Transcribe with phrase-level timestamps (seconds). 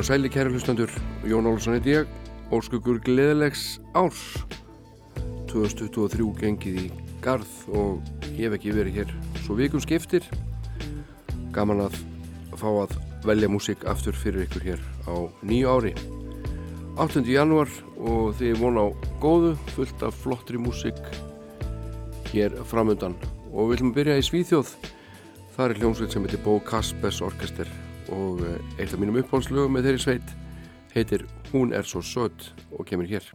[0.00, 0.88] Og sæli kæri hlustandur,
[1.28, 2.06] Jón Olsson heit ég,
[2.48, 4.38] óskugur gleðilegs árs.
[5.50, 6.84] 2023 gengið í
[7.20, 9.10] garð og ég hef ekki verið hér
[9.42, 10.24] svo vikum skiptir.
[11.52, 11.98] Gaman að
[12.56, 12.94] fá að
[13.28, 15.92] velja músík aftur fyrir ykkur hér á nýju ári.
[16.96, 17.20] 8.
[17.28, 17.68] januar
[18.00, 20.96] og þið vona á góðu fullt af flottri músík
[22.32, 23.18] hér framöndan
[23.52, 24.72] og við viljum byrja í Svíþjóð.
[25.58, 27.68] Það er hljómsveit sem heitir Bó Kaspers Orkester
[28.14, 30.34] og eh, eitt af mínum uppháðslögum með þeirri sveit
[30.94, 33.26] heitir Hún er svo sött og kemur hér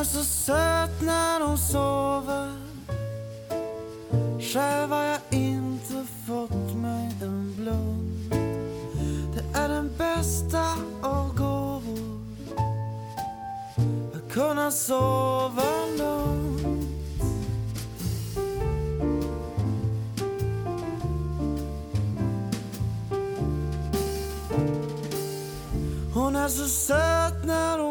[0.00, 2.52] är så söt när hon sover.
[4.40, 8.34] Själv har jag inte fått mig en blund
[9.34, 10.64] Det är den bästa
[11.02, 12.20] av gåvor.
[14.14, 16.86] Att kunna sova lugnt.
[26.14, 27.89] Hon är så söt när hon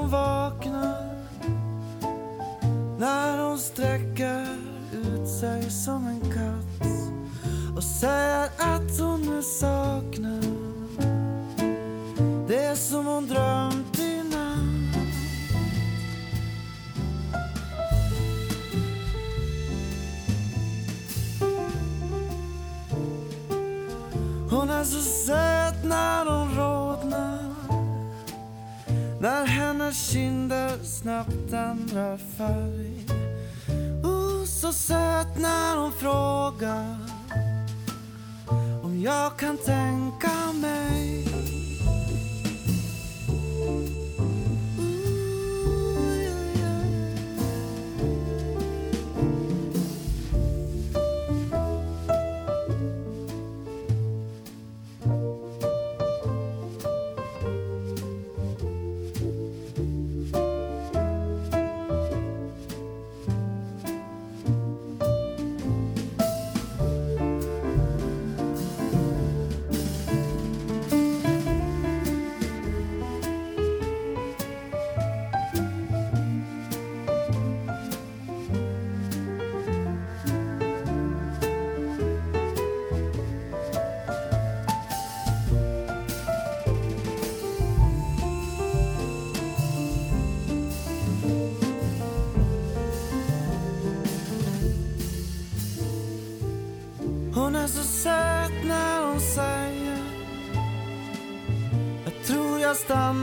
[7.99, 10.41] Säger att hon nu saknar
[12.47, 14.95] det som hon drömt i natt.
[24.51, 27.53] Hon är så söt när hon rodnar
[29.21, 33.05] när hennes kinder snabbt ändrar färg.
[34.03, 36.98] Oh, så söt när hon frågar
[39.03, 41.18] jag kan tänka mig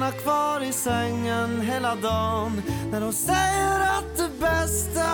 [0.06, 2.62] stannar kvar i sängen hela dagen.
[2.90, 5.05] När hon säger att det bästa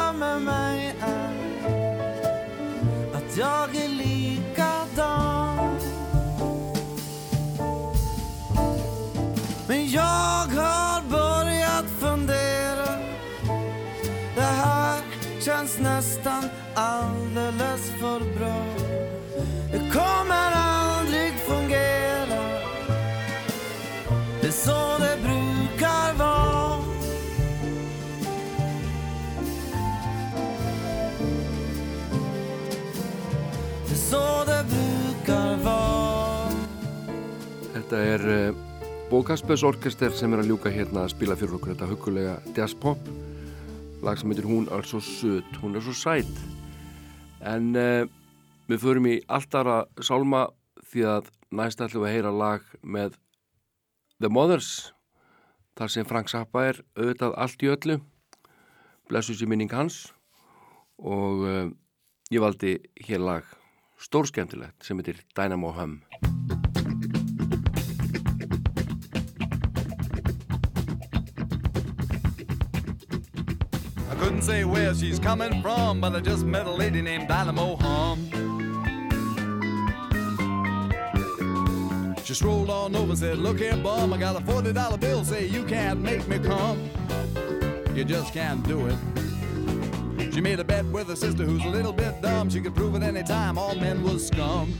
[37.92, 38.60] Þetta er uh,
[39.10, 43.10] Bókaspes orkester sem er að ljúka hérna að spila fyrir okkur þetta hugulega jazzpop
[44.00, 46.40] lag sem heitir Hún er svo söt, hún er svo sæt.
[47.44, 48.08] En uh,
[48.72, 50.46] við förum í alltara sálma
[50.88, 53.20] því að næst ætlum við að heyra lag með
[54.24, 54.72] The Mothers.
[55.76, 58.00] Þar sem Frank Zappa er auðvitað allt í öllu.
[59.12, 60.06] Blessu sér minning hans.
[60.96, 61.66] Og uh,
[62.32, 63.56] ég valdi hér lag
[64.00, 66.00] stórskemmtilegt sem heitir Dynamo Hum
[74.42, 78.18] couldn't say where she's coming from, but I just met a lady named Dynamo Hum.
[82.24, 85.64] She strolled on over said, Look here, bum, I got a $40 bill, say you
[85.64, 86.90] can't make me come.
[87.94, 88.96] You just can't do it.
[90.32, 92.50] She made a bet with her sister who's a little bit dumb.
[92.50, 94.72] She could prove at any time all men was scum.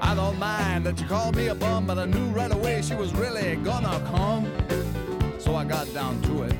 [0.00, 2.94] I don't mind that she called me a bum, but I knew right away she
[2.94, 4.83] was really gonna come
[5.44, 6.54] so I got down to it.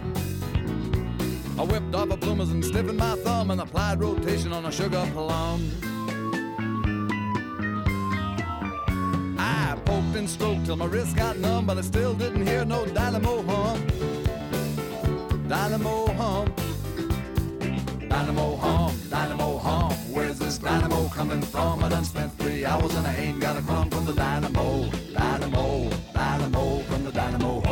[1.59, 5.09] I whipped off a bloomers and stiffened my thumb and applied rotation on a sugar
[5.15, 5.71] plum.
[9.39, 12.85] I poked and stroked till my wrist got numb, but I still didn't hear no
[12.85, 13.87] dynamo hum.
[15.49, 16.55] Dynamo hum.
[18.09, 19.93] Dynamo hum, dynamo hum.
[20.13, 21.83] Where's this dynamo coming from?
[21.83, 24.91] I done spent three hours and I ain't got a crumb from the dynamo.
[25.15, 27.64] Dynamo, dynamo from the dynamo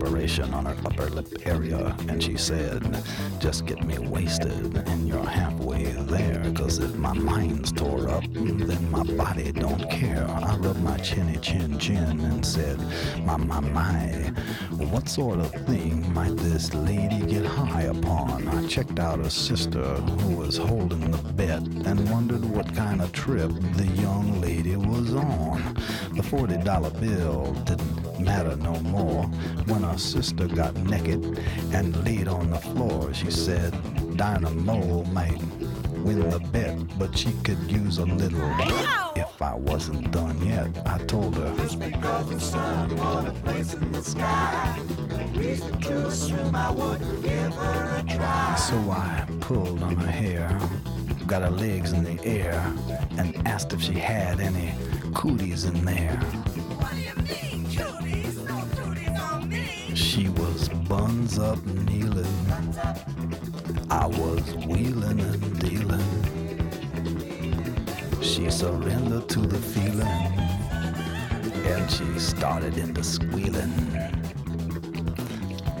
[0.00, 2.82] perspiration on her upper lip area, and she said,
[3.38, 5.59] Just get me wasted, you're halfway there,
[6.70, 10.24] cause if my mind's tore up, then my body don't care.
[10.28, 12.78] I rubbed my chinny chin chin and said,
[13.24, 14.32] My, my, my,
[14.92, 18.46] what sort of thing might this lady get high upon?
[18.46, 23.10] I checked out her sister, who was holding the bet, and wondered what kind of
[23.10, 25.74] trip the young lady was on.
[26.14, 29.24] The $40 bill didn't matter no more.
[29.66, 31.40] When her sister got naked
[31.72, 33.72] and laid on the floor, she said
[34.16, 35.40] Dynamo might
[36.14, 38.40] win the bet, but she could use a little.
[39.16, 41.54] If I wasn't done yet, I told her.
[41.56, 44.78] Just because the sun won a place in the sky,
[45.34, 48.54] reason to assume I would give her a try.
[48.56, 50.58] So I pulled on her hair,
[51.26, 52.60] got her legs in the air,
[53.18, 54.72] and asked if she had any
[55.14, 56.16] cooties in there.
[56.16, 58.36] What do you mean, cuties?
[58.48, 59.94] No cuties on me.
[59.94, 62.26] She was buns up kneeling.
[63.90, 65.49] I was wheeling and dealing.
[68.30, 70.06] She surrendered to the feeling.
[71.66, 73.72] And she started into squealing.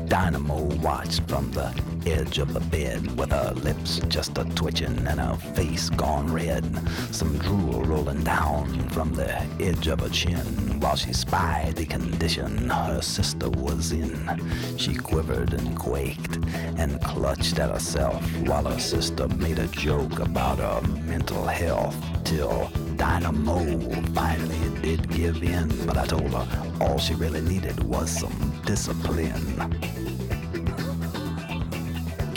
[0.08, 1.72] Dynamo watched from the
[2.06, 6.64] edge of the bed with her lips just a twitching and her face gone red.
[7.12, 12.68] Some drool rolling down from the edge of her chin while she spied the condition
[12.68, 14.40] her sister was in.
[14.76, 16.36] She quivered and quaked
[16.76, 22.70] and clutched at herself while her sister made a joke about her mental health till
[22.96, 23.78] Dynamo
[24.14, 25.68] finally did give in.
[25.86, 26.46] But I told her
[26.80, 29.99] all she really needed was some discipline.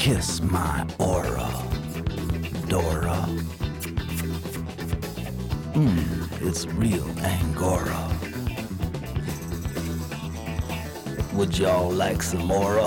[0.04, 1.50] Kiss my aura,
[2.68, 3.26] Dora.
[5.72, 8.12] Mm, it's real Angora.
[11.32, 12.84] Would y'all like some more?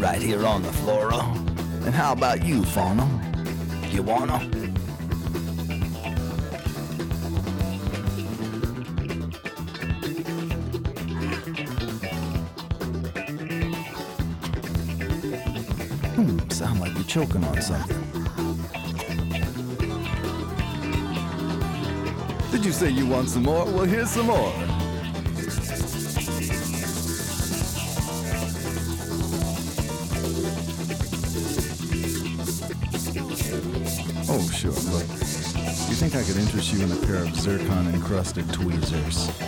[0.00, 1.22] Right here on the flora.
[1.84, 3.06] And how about you, fauna?
[3.92, 4.55] You wanna?
[17.06, 18.02] Choking on something.
[22.50, 23.64] Did you say you want some more?
[23.64, 24.52] Well, here's some more.
[34.28, 35.06] Oh, sure, look.
[35.88, 38.90] You think I could interest you in a pair of zircon encrusted tweezers?
[38.90, 39.45] Tweezers.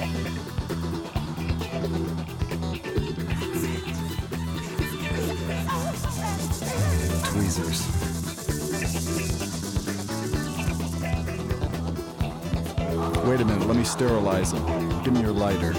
[13.99, 15.03] Sterilize them.
[15.03, 15.73] Give me your lighter.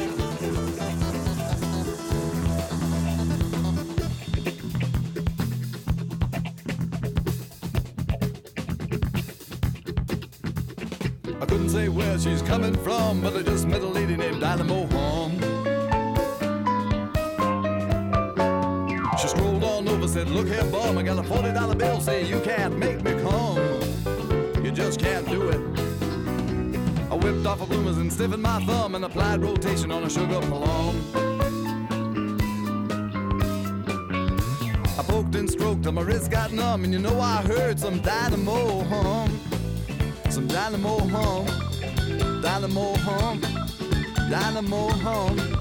[11.39, 14.87] I couldn't say where she's coming from, but I just met a lady named Dynamo
[14.87, 15.39] Home.
[19.17, 22.38] She strolled on over, said, Look here, bum, I got a $40 bill, say you
[28.09, 30.95] and stiffened my thumb and applied rotation on a sugar plum.
[34.97, 37.99] I poked and stroked till my wrist got numb, and you know I heard some
[37.99, 39.39] dynamo hum.
[40.31, 41.45] Some dynamo hum.
[42.41, 43.41] Dynamo hum.
[44.29, 45.58] Dynamo hum.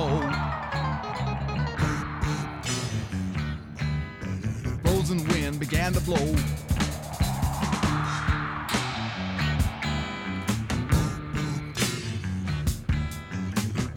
[0.00, 0.20] Eskimo.
[4.82, 6.34] Frozen wind began to blow.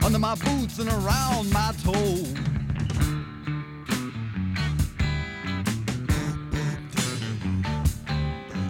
[0.05, 2.17] under my boots and around my toe.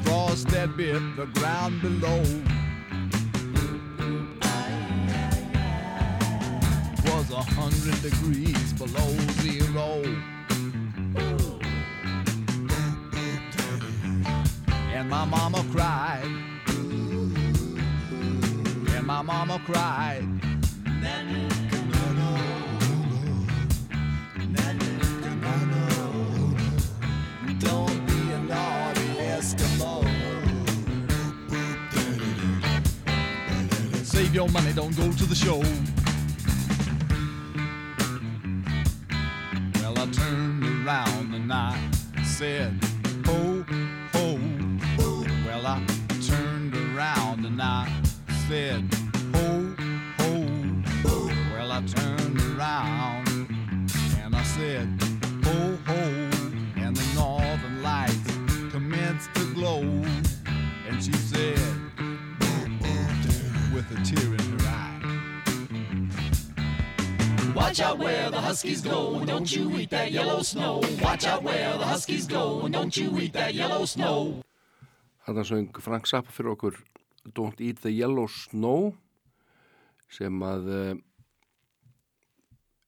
[0.04, 2.24] Frost that bit the ground below.
[7.64, 10.04] Hundred degrees below zero.
[14.92, 16.28] And my mama cried.
[18.96, 20.28] And my mama cried.
[27.60, 30.04] Don't be a naughty Eskimo.
[34.04, 35.93] Save your money, don't go to the show.
[40.86, 41.78] Around and I
[42.26, 42.78] said,
[43.26, 43.66] Ho,
[44.12, 44.40] ho.
[45.46, 45.82] Well, I
[46.28, 47.88] turned around and I
[48.48, 48.84] said,
[49.34, 49.76] Ho,
[50.18, 51.32] ho.
[51.54, 53.30] Well, I turned around
[54.24, 54.88] and I said,
[55.46, 56.02] Ho, ho.
[56.76, 58.28] And the northern lights
[58.72, 59.82] commenced to glow.
[59.82, 61.60] And she said,
[63.74, 64.33] with a tear
[67.74, 70.80] Watch out where the huskies go, and don't you eat that yellow snow.
[71.02, 74.44] Watch out where the huskies go, and don't you eat that yellow snow.
[75.26, 76.78] Þarna söng Frank Zappa fyrir okkur
[77.34, 78.94] Don't Eat the Yellow Snow
[80.06, 80.94] sem að uh,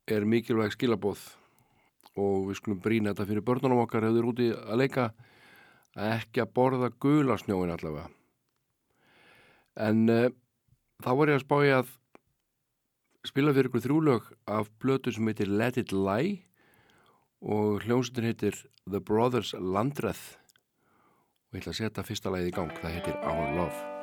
[0.06, 1.26] er mikilvæg skilabóð
[2.14, 5.10] og við skulum brína þetta fyrir börnunum okkar hefur úti að leika.
[5.98, 8.06] Að ekki að borða gula snjóin allavega.
[9.82, 10.30] En uh,
[11.02, 11.96] þá var ég að spá ég að
[13.30, 16.44] spila fyrir ykkur þrjúlög af blötu sem heitir Let It Lie
[17.42, 20.38] og hljómsveitin heitir The Brothers Landreth.
[21.50, 23.95] Og ég ætla að setja fyrsta lagið í gang það heitir Our Love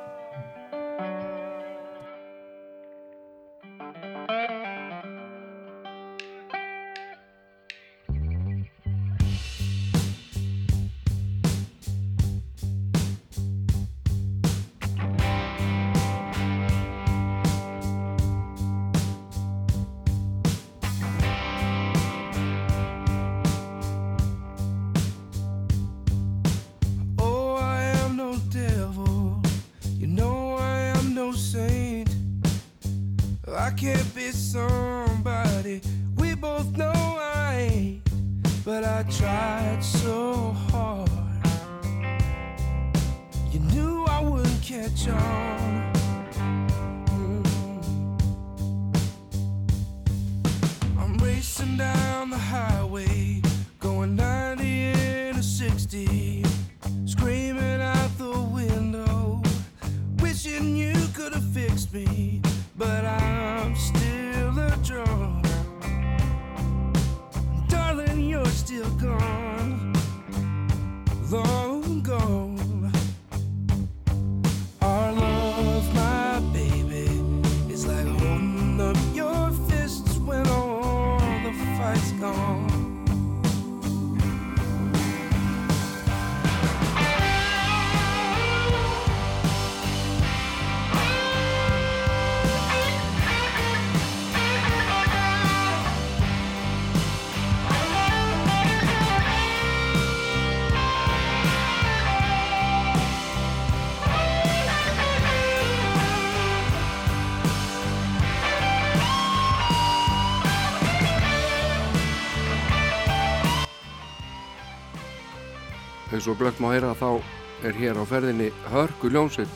[116.23, 117.19] eins og glögt má heyra þá
[117.67, 119.55] er hér á ferðinni Hörgu Ljónsveit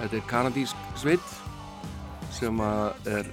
[0.00, 1.34] þetta er kanadísk sveit
[2.34, 3.28] sem að er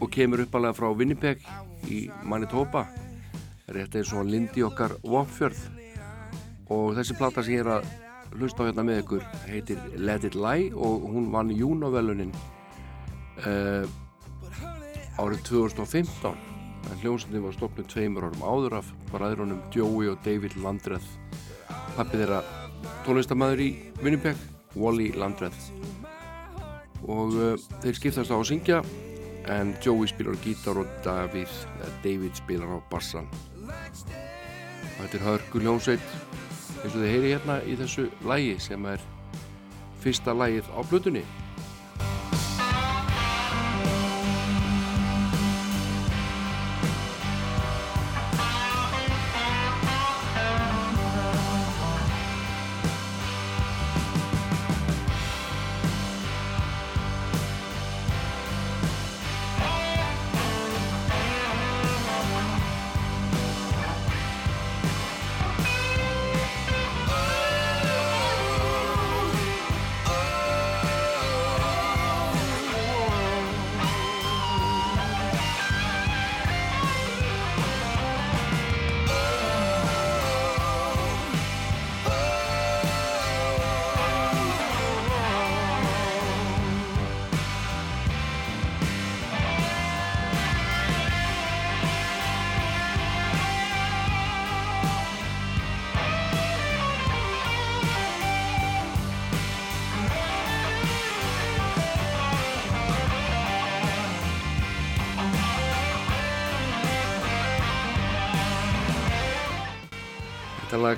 [0.00, 1.42] og kemur uppalega frá Winnipeg
[1.84, 2.86] í Manitoba
[3.76, 5.60] rétt eins og Lindi okkar Vopfjörð.
[6.72, 7.90] Og þessi plata sem ég er að
[8.38, 12.32] hlusta á hérna með ykkur heitir Let It Lie og hún vann Júnovelunin
[13.44, 13.84] uh,
[15.20, 16.51] árið 2015
[16.90, 21.06] en hljómsveitin var stopnud tveimur árum áður af bræðrunum Joey og David Landreth.
[21.96, 22.42] Pappi þeirra
[23.06, 23.70] tónlistamæður í
[24.02, 24.40] Winnipeg
[24.74, 25.70] Wally Landreth.
[27.02, 28.82] Og uh, þeir skiptast á að syngja
[29.50, 31.50] en Joey spilar gítar og David,
[32.04, 33.26] David spilar á bassan.
[34.98, 36.04] Þetta er hörgu hljómsveit
[36.82, 39.02] eins og þið heyri hérna í þessu lægi sem er
[40.02, 41.22] fyrsta lægið á blutunni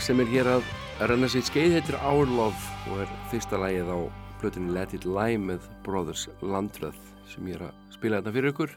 [0.04, 0.64] sem er hér að
[1.08, 3.98] renna sitt skeið heitir Our Love og er fyrsta lagið á
[4.36, 8.74] plötunni Let It Lie með Brothers Landreth sem ég er að spila þetta fyrir ykkur.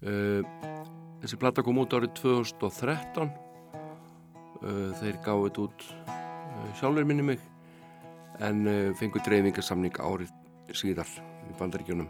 [0.00, 0.40] Uh,
[1.20, 3.28] þessi platta kom út árið 2013.
[4.62, 7.42] Uh, þeir gáðu þetta út uh, sjálfur minni mig
[8.40, 10.32] en uh, fengu dreifingarsamning árið
[10.72, 11.10] síðar
[11.44, 12.08] í bandaríkjunum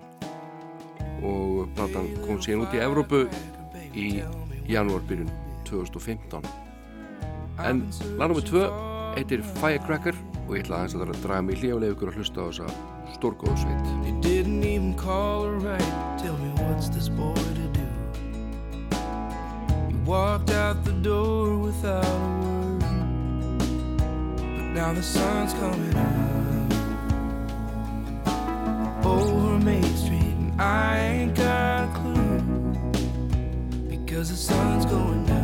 [1.27, 3.25] og platan kom síðan út í Evrópu
[3.99, 4.07] í
[4.71, 5.35] janúarbyrjun
[5.67, 6.66] 2015
[7.65, 7.87] en
[8.19, 8.43] lag nr.
[8.45, 8.69] 2
[9.17, 10.17] heitir Firecracker
[10.47, 12.67] og ég ætla aðeins að það að draga mig hljóðlega ykkur að hlusta á þessa
[13.17, 15.93] stórgóðu sveit You didn't even call her right.
[16.21, 17.87] Tell me what's this boy to do?
[19.91, 22.81] You walked out the door without a word.
[24.37, 26.17] But now the sun's coming up
[29.07, 32.41] over Main Street, and I ain't got a clue
[33.89, 35.36] because the sun's going down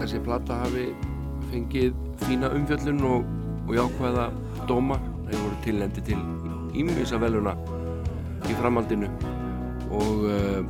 [0.00, 0.90] þessi plata hafi
[1.50, 3.26] fengið fína umfjöllun og,
[3.66, 4.28] og jákvæða
[4.70, 5.00] dóma.
[5.30, 6.18] Þeir voru tilnendi til
[6.80, 7.54] ímvisa veluna
[8.48, 9.10] í framhaldinu
[9.90, 10.60] og uh,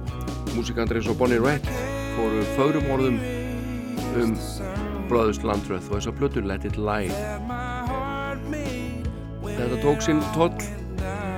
[0.57, 1.69] músikandri eins og Bonnie Raitt
[2.17, 3.21] fóru fögrum orðum
[4.21, 4.35] um
[5.11, 7.11] Bröðust Landröð og þess að plötur Let It Lie.
[9.45, 10.55] Þetta tók sinn toll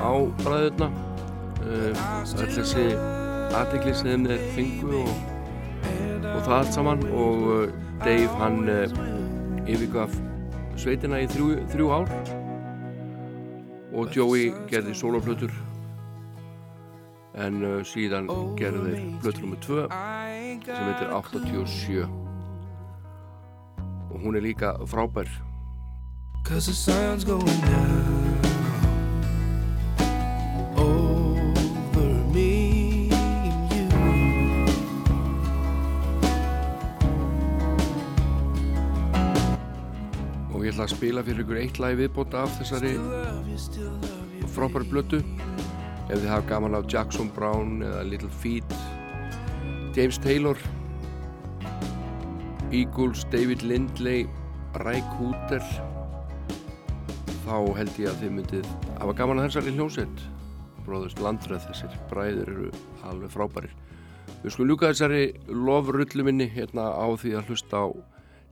[0.03, 0.91] á bræðurna
[1.65, 2.07] uh,
[2.43, 2.89] öll þessi
[3.53, 5.32] aðtegli sem þeir fengu og
[6.43, 7.69] og það allt saman og uh,
[8.03, 10.15] Dave hann uh, yfirgaf
[10.81, 12.09] sveitina í þrjú, þrjú ár.
[13.95, 15.55] Og Joey gerði sóloflutur
[17.39, 18.27] en uh, síðan
[18.59, 19.61] gerði þeir flutur nr.
[19.69, 19.87] 2
[20.67, 22.03] sem heitir 87
[24.11, 25.31] og hún er líka frábær.
[26.43, 28.22] Cause the sun's going down
[40.83, 42.97] ætla að spila fyrir ykkur eitt lag viðbót af þessari
[44.51, 45.21] frábæri blötu
[46.11, 48.75] ef þið hafa gaman af Jackson Brown eða Little Feat
[49.95, 50.59] James Taylor
[52.75, 54.27] Eagles, David Lindley
[54.83, 55.63] Ray Cooter
[57.45, 60.25] þá held ég að þið myndið hafa gaman að þessari hljómsveit.
[60.83, 62.71] Bróðust landröð þessir bræður eru
[63.07, 63.75] alveg frábærir.
[64.43, 67.89] Við skulum ljúka þessari lofrullu minni hérna á því að hlusta á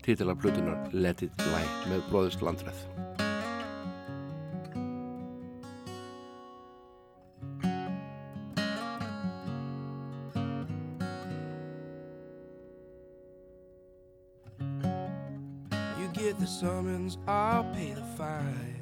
[0.02, 2.86] titila blötunar Let It Lie með bróðust landröð
[16.00, 18.80] You get the summons, I'll pay the fine.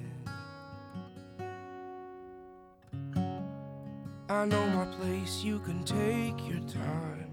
[4.31, 7.28] I know my place, you can take your time.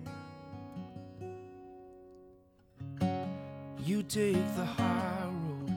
[3.86, 5.72] You take the high road,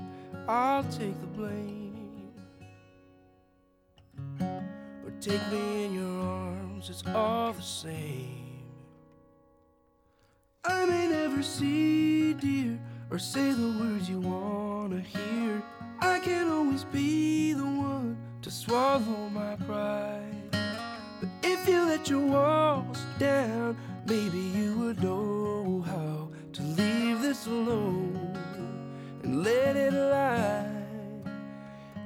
[0.48, 2.32] I'll take the blame.
[4.40, 8.62] Or take me in your arms, it's all the same.
[10.64, 15.62] I may never see dear or say the words you wanna hear.
[16.00, 20.56] I can always be the one to swallow my pride.
[21.20, 26.17] But if you let your walls down, maybe you would know how
[27.46, 28.36] alone
[29.22, 30.66] and let it lie.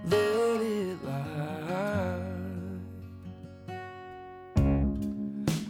[0.04, 2.18] Let it lie.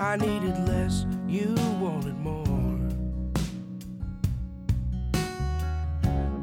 [0.00, 2.78] I needed less, you wanted more.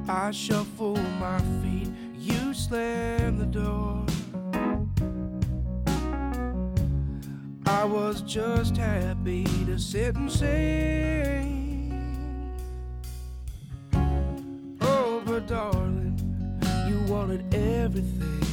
[0.07, 4.05] I shuffle my feet, you slam the door.
[7.65, 11.58] I was just happy to sit and sing.
[15.39, 16.17] Darling,
[16.87, 18.48] you wanted everything.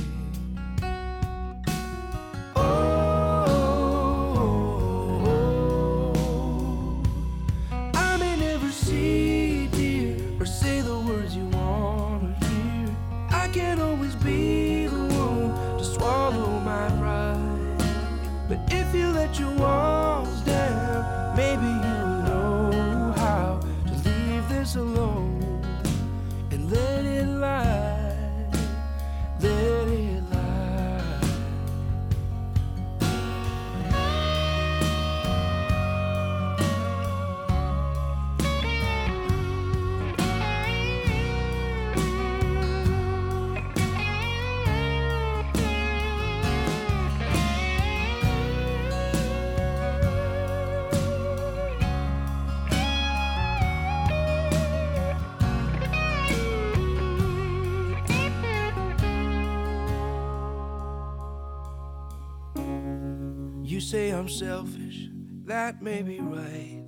[64.39, 65.09] Selfish,
[65.47, 66.85] that may be right.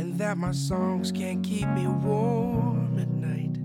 [0.00, 3.56] And that my songs can't keep me warm at night.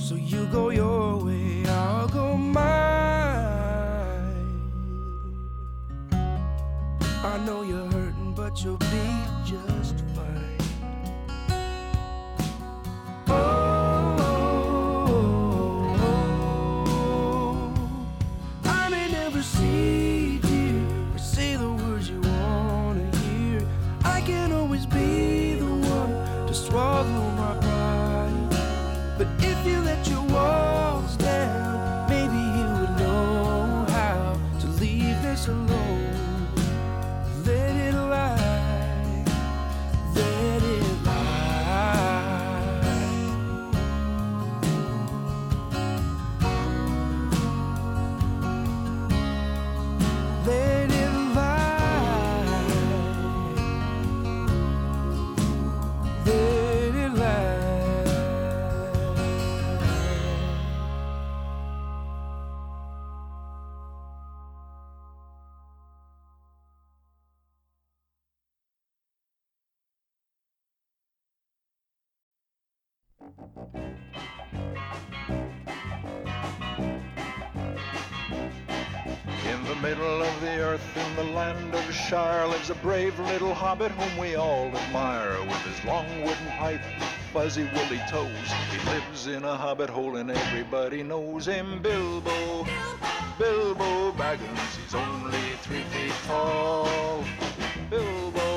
[0.00, 2.62] So you go your way, I'll go mine.
[7.22, 9.08] I know you're hurting, but you'll be
[9.44, 10.11] just fine.
[79.52, 83.54] In the middle of the earth, in the land of Shire, lives a brave little
[83.54, 85.40] hobbit whom we all admire.
[85.40, 86.82] With his long wooden pipe,
[87.32, 91.80] fuzzy woolly toes, he lives in a hobbit hole and everybody knows him.
[91.82, 92.66] Bilbo,
[93.38, 97.24] Bilbo Baggins, he's only three feet tall.
[97.90, 98.51] Bilbo,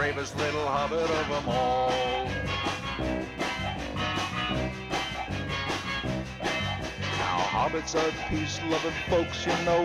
[0.00, 1.90] bravest little hobbit of them all.
[7.60, 9.84] Hobbits are peace-loving folks, you know.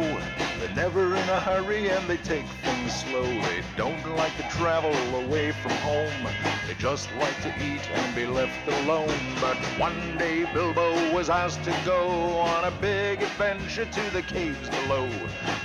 [0.60, 3.26] They're never in a hurry and they take things slow.
[3.26, 6.24] They don't like to travel away from home.
[6.68, 9.20] They just like to eat and be left alone.
[9.42, 12.08] But one day Bilbo was asked to go
[12.40, 15.10] on a big adventure to the caves below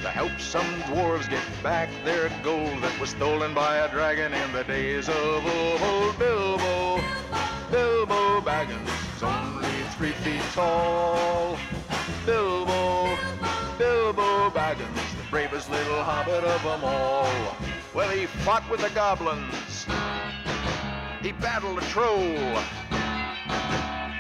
[0.02, 4.52] to help some dwarves get back their gold that was stolen by a dragon in
[4.52, 6.18] the days of old.
[6.18, 7.00] Bilbo,
[7.70, 11.56] Bilbo Baggins only three feet tall.
[12.26, 13.16] Bilbo,
[13.78, 17.56] Bilbo Baggins, the bravest little hobbit of them all.
[17.94, 19.86] Well, he fought with the goblins.
[21.22, 22.36] He battled a troll.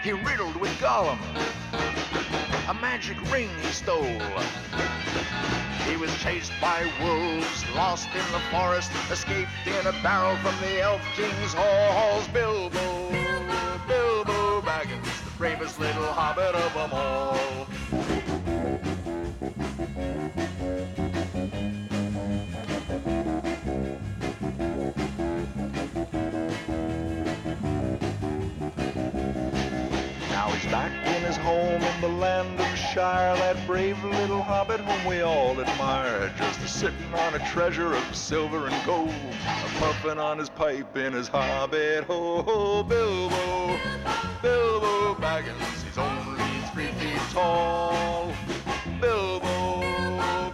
[0.02, 1.18] He riddled with Gollum.
[2.68, 4.20] A magic ring he stole.
[5.86, 10.80] He was chased by wolves, lost in the forest, escaped in a barrel from the
[10.80, 12.26] Elf King's halls.
[12.28, 13.10] Bilbo,
[13.86, 17.66] Bilbo Baggins, the bravest little hobbit of them all.
[32.20, 37.34] Land of Shire, that brave little hobbit whom we all admire, just a sitting on
[37.34, 42.82] a treasure of silver and gold, a puffing on his pipe in his hobbit hole.
[42.82, 43.78] Bilbo,
[44.42, 48.30] Bilbo Baggins, he's only three feet tall.
[49.00, 49.80] Bilbo,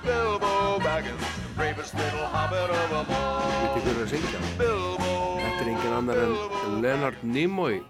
[0.04, 3.74] Bilbo Baggins, the bravest little hobbit of them all.
[3.74, 4.44] Viti hver er að syngja?
[4.60, 7.80] Bilbo, Þetta er engin annar en Leonard Nimoy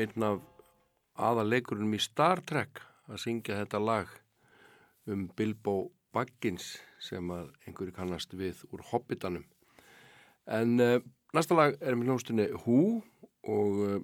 [0.00, 0.40] einn af
[1.20, 4.10] aðaleikurinn í Star Trek að syngja þetta lag
[5.10, 9.44] um Bilbo Baggins sem að einhverju kannast við úr Hobbitanum.
[10.50, 10.98] En uh,
[11.36, 13.00] næsta lag er með hljónstunni Who
[13.46, 13.96] og uh,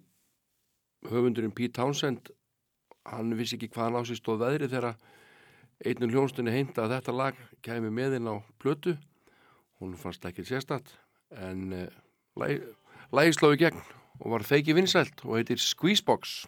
[1.11, 2.31] höfundurinn Pete Townsend
[3.07, 4.96] hann vissi ekki hvað hann á sig stóð veðri þegar
[5.87, 8.96] einnum hljónstunni heimta að þetta lag kemi með inn á plötu.
[9.81, 10.94] Hún fannst ekki sérstatt
[11.37, 11.87] en uh,
[12.38, 12.61] lagi,
[13.12, 13.83] lagi slói gegn
[14.22, 16.44] og var feiki vinsælt og heitir Squeezebox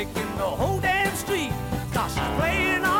[0.00, 1.52] music in the whole damn street.
[1.92, 2.99] Cause she's playing all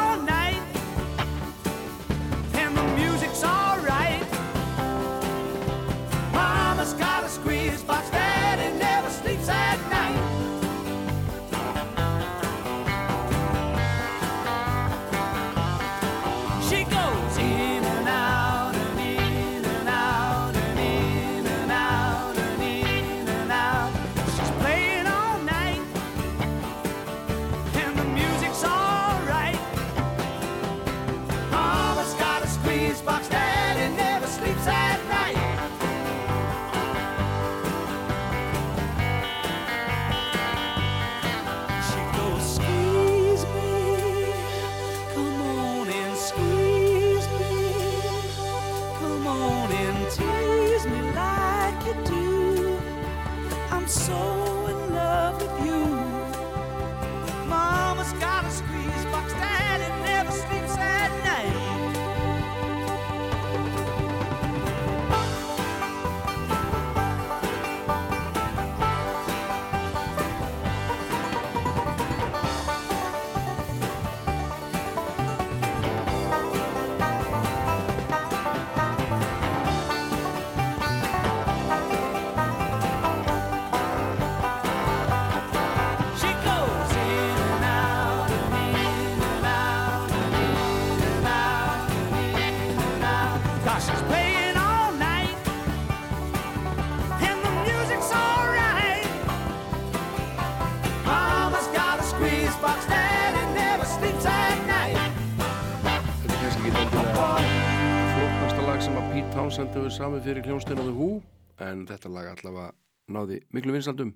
[110.60, 111.22] hljómsnina The Who
[111.64, 112.72] en þetta lag allavega
[113.08, 114.10] náði miklu vinsaldum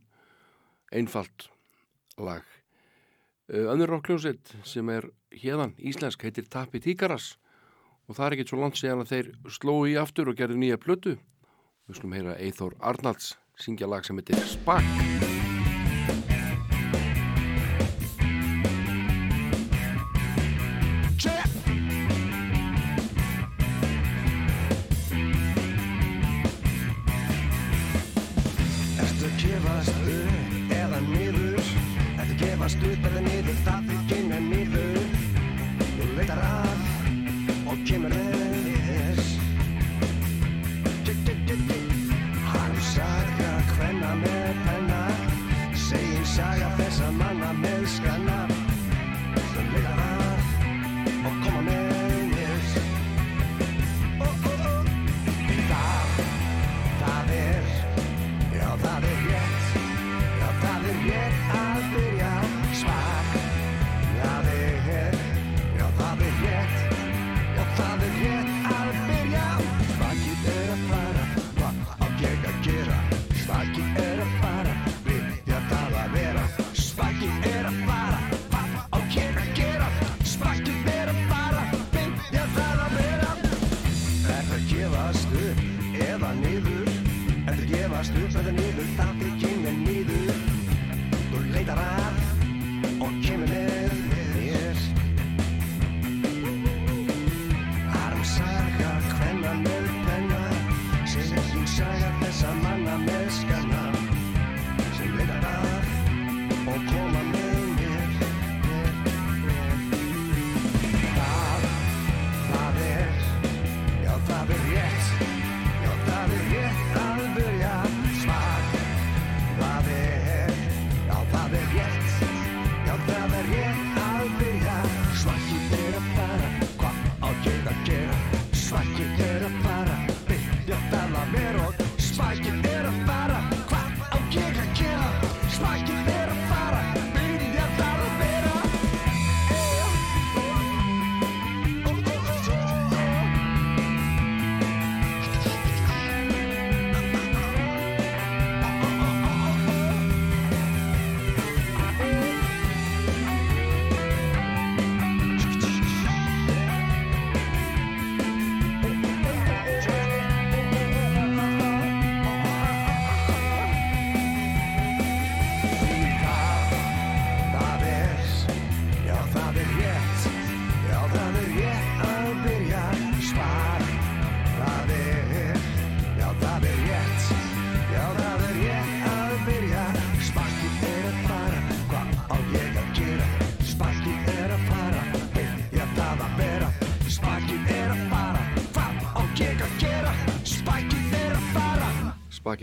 [0.93, 1.47] einfalt
[2.21, 2.45] lag.
[3.49, 7.39] Eh, Önnur rockljómsett sem er hérðan íslensk heitir Tapi Tíkaras
[8.09, 10.81] og það er ekkert svo langt séðan að þeir sló í aftur og gerði nýja
[10.81, 11.17] plötu.
[11.89, 15.34] Við slum heyra Eithór Arnalds syngja lag sem heitir Spark.
[32.65, 33.94] komast utan að niður það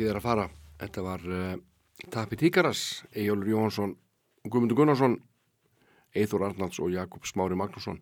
[0.01, 0.47] mikið er að fara.
[0.81, 3.91] Þetta var eh, uh, Tapi Tíkaras Ejjólur Jóhansson
[4.47, 5.19] Guðmundur Gunnarsson
[6.17, 7.99] Eithor Arnalds og Jakob Smári Magnússon.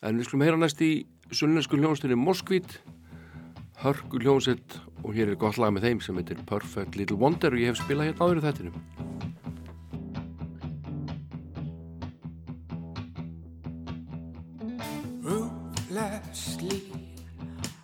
[0.00, 2.78] En við skulum heyra næst í sunnlensku hljónstinni Moskvít
[3.82, 7.60] Hörgu hljónsitt og hér er gott lag með þeim sem heitir Perfect Little Wonder og
[7.60, 8.76] ég hef spilað hérna áður í þettinum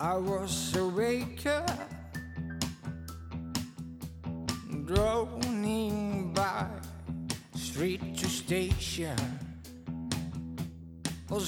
[0.02, 0.61] I was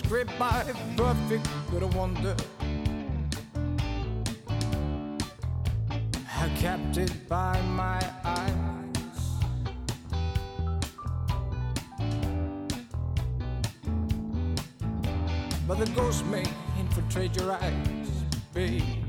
[0.04, 2.36] scraped by a perfect little wonder.
[5.90, 8.50] I kept it by my eyes.
[15.66, 16.44] But the ghost may
[16.78, 18.08] infiltrate your eyes,
[18.52, 19.03] babe.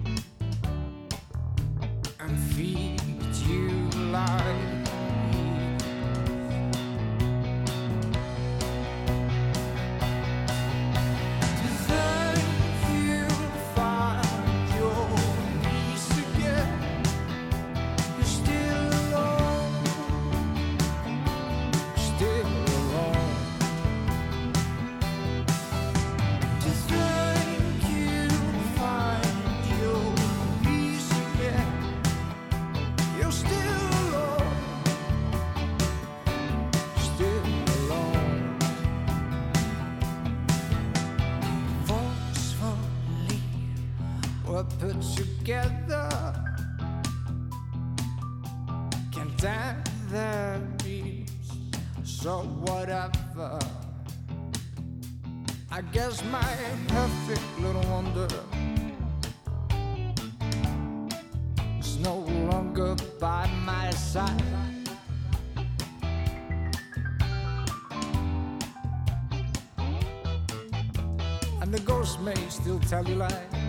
[72.56, 73.65] Still tell you lies.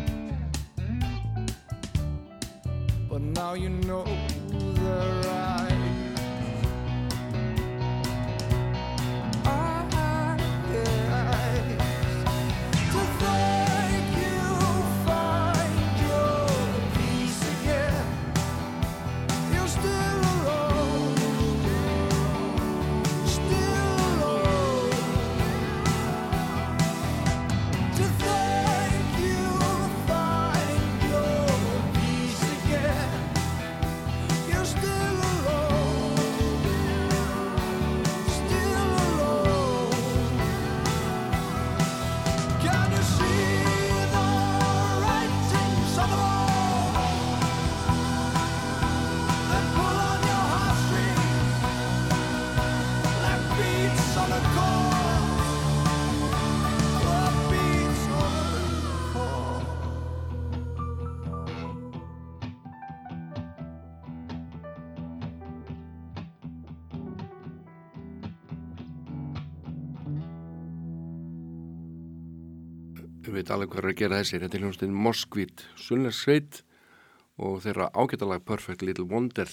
[73.56, 74.42] Alveg hvað er að gera þessir.
[74.44, 76.60] Þetta er hljómsveitin Moskvít, Sunnlersveit
[77.40, 79.48] og þeirra ágættalag Perfect Little Wonder.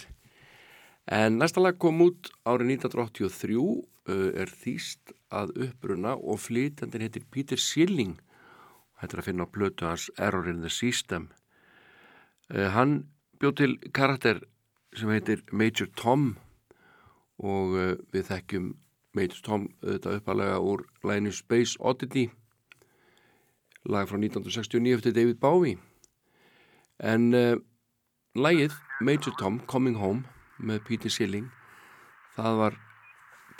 [1.11, 7.25] En næsta lag kom út árið 1983, uh, er þýst að uppruna og flytjandinn heitir
[7.31, 8.17] Peter Schilling.
[8.99, 11.29] Þetta er að finna á plötu hans Error in the System.
[12.51, 13.03] Uh, hann
[13.39, 14.43] bjóð til karakter
[14.95, 16.35] sem heitir Major Tom
[17.39, 18.71] og uh, við þekkjum
[19.15, 22.29] Major Tom þetta uppalega úr læginu Space Oddity
[23.89, 25.77] lag frá 1969 eftir David Bowie
[27.03, 27.57] en uh,
[28.35, 30.23] lagið Major Tom Coming Home
[30.63, 31.49] með Peter Schilling
[32.37, 32.77] það var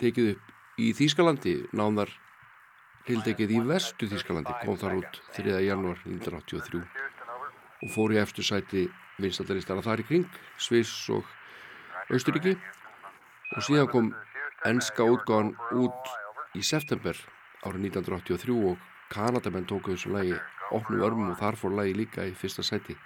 [0.00, 2.10] tekið upp í Þýskalandi náðar
[3.04, 5.58] tiltekið í vestu Þýskalandi kom þar út 3.
[5.66, 6.80] janúar 1983
[7.84, 8.86] og fór í eftir sæti
[9.20, 11.28] vinstadaristara þar í kring Sviss og
[12.08, 14.10] Austuríki og síðan kom
[14.64, 16.12] enska útgáðan út
[16.56, 17.18] í september
[17.64, 18.80] árið 1983 og
[19.12, 20.36] Kanadamenn tóku þessu lagi
[20.74, 22.96] opnum örmum og þar fór lagi líka í fyrsta sæti.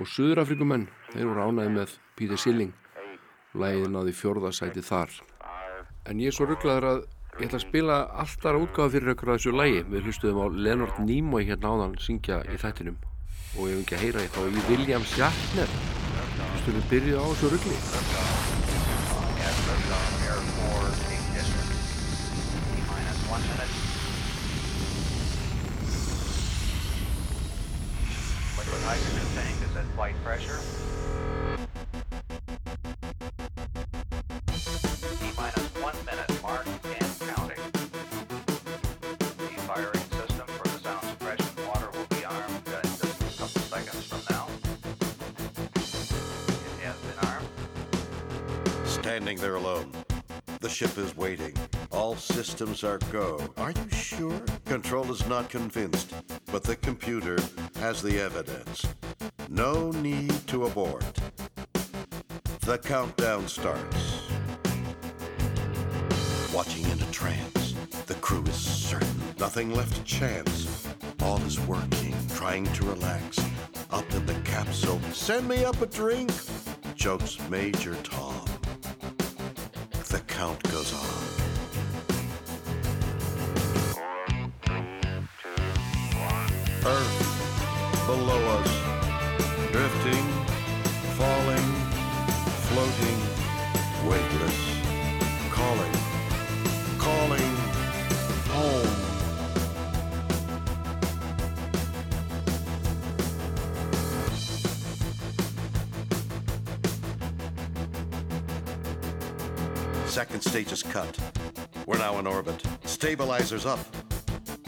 [0.00, 2.72] Og Suðurafrikumenn þeir voru ánæði með Peter Schilling.
[3.54, 5.12] Lagið náði fjórða sæti þar.
[6.10, 7.00] En ég er svo rugglaður að
[7.38, 9.84] ég ætla að spila alltaf útgáða fyrir ykkur að þessu lagi.
[9.92, 12.98] Við hlustuðum á Leonard Nimoy hérna áðan syngja í þættinum.
[13.54, 15.78] Og ég hef ekki að heyra eitthvað í William Shatner.
[16.50, 17.78] Hlustuðum byrjuð á þessu ruggli
[23.54, 23.83] Liquid
[28.84, 30.60] hydrogen tank is at flight pressure.
[35.18, 37.62] T minus one minute mark and counting.
[39.38, 43.06] The firing system for the sound suppression water will be armed just a
[43.38, 44.48] couple seconds from now.
[45.74, 47.48] It has been armed.
[48.86, 49.92] Standing there alone.
[50.60, 51.56] The ship is waiting.
[51.90, 53.40] All systems are go.
[53.56, 54.40] Are you sure?
[54.66, 56.12] Control is not convinced,
[56.54, 57.36] but the computer
[57.80, 58.86] has the evidence.
[59.48, 61.18] No need to abort.
[62.60, 64.20] The countdown starts.
[66.54, 67.74] Watching in a trance,
[68.06, 69.20] the crew is certain.
[69.36, 70.86] Nothing left to chance.
[71.22, 73.40] All is working, trying to relax.
[73.90, 76.30] Up in the capsule, send me up a drink.
[76.94, 78.33] jokes Major Tom.
[110.54, 111.18] Second stage is cut.
[111.84, 112.62] We're now in orbit.
[112.84, 113.80] Stabilizers up.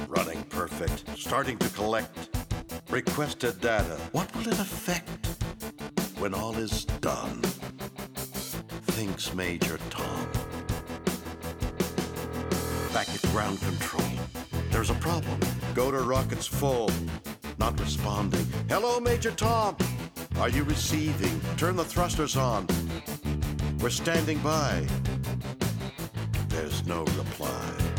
[0.09, 1.05] Running perfect.
[1.17, 2.29] Starting to collect.
[2.91, 3.97] Requested data.
[4.11, 5.27] What will it affect
[6.19, 7.41] when all is done?
[8.97, 10.29] Thinks Major Tom.
[12.93, 14.11] Back at ground control.
[14.73, 15.39] There's a problem.
[15.73, 16.91] Go to rockets full.
[17.59, 18.45] Not responding.
[18.69, 19.77] Hello, Major Tom.
[20.41, 21.41] Are you receiving?
[21.57, 22.67] Turn the thrusters on.
[23.79, 24.85] We're standing by.
[26.87, 27.96] No reply.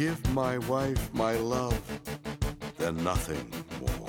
[0.00, 1.78] Give my wife my love,
[2.78, 4.08] then nothing more.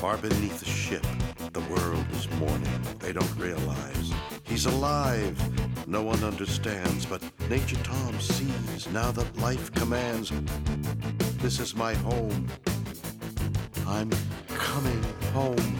[0.00, 1.06] Far beneath the ship,
[1.52, 2.82] the world is mourning.
[2.98, 4.12] They don't realize
[4.42, 5.38] he's alive.
[5.86, 10.32] No one understands, but Nature Tom sees now that life commands.
[11.38, 12.48] This is my home.
[13.86, 14.10] I'm
[14.48, 15.00] coming
[15.32, 15.78] home.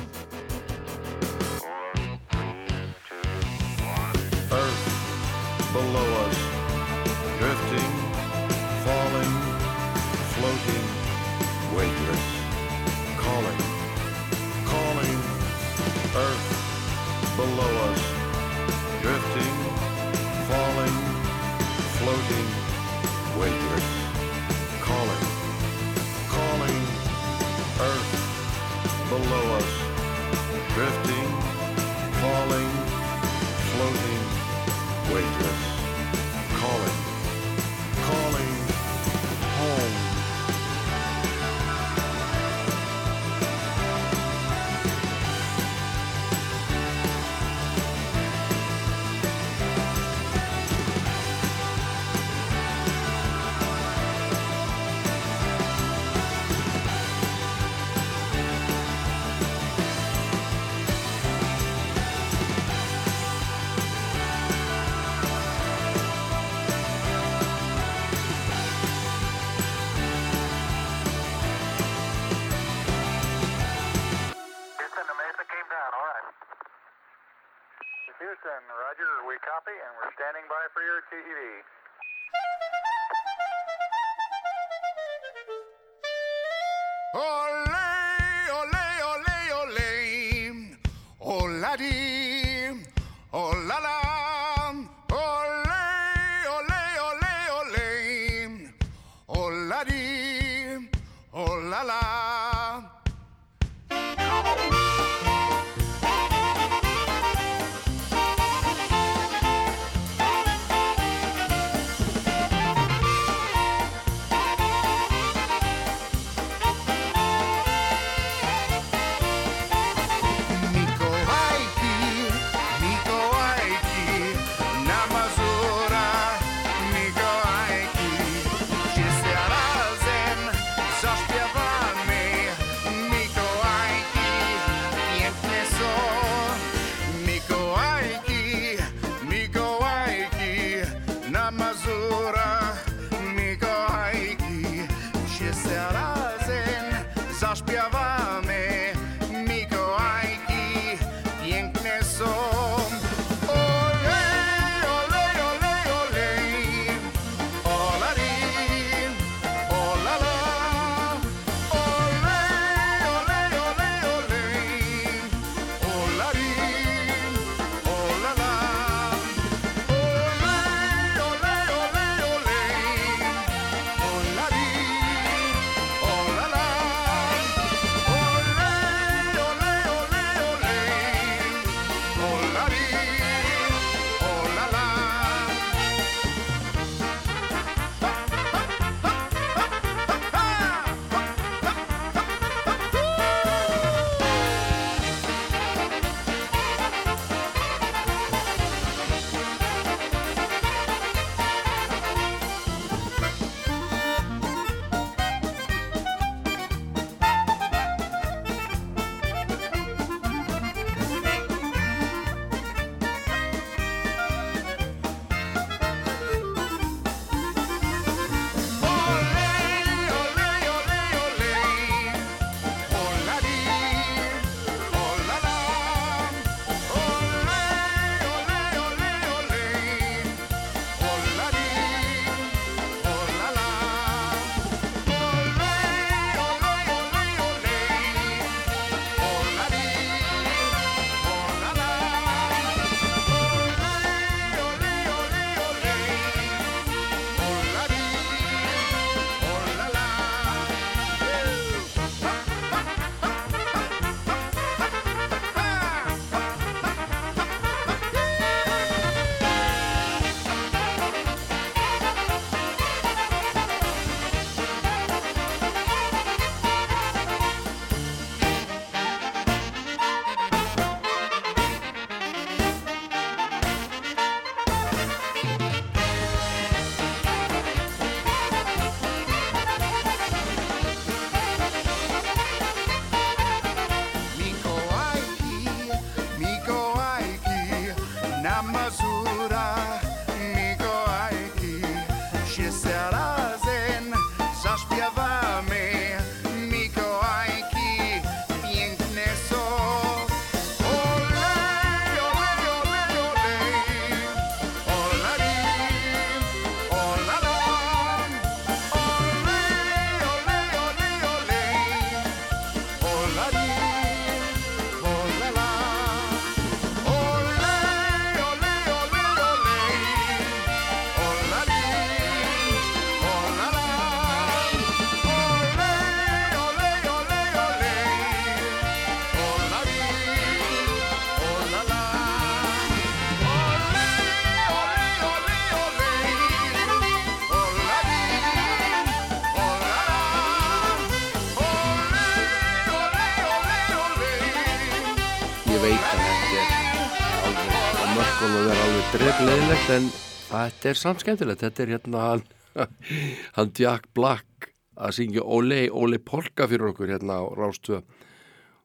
[349.73, 350.09] Dregleðilegt en
[350.51, 351.62] þetta er samt skemmtilegt.
[351.62, 352.43] Þetta er hérna hann,
[353.57, 354.68] hann Jack Black
[355.01, 358.03] að syngja Ole, Ole Polka fyrir okkur hérna á Rástöð.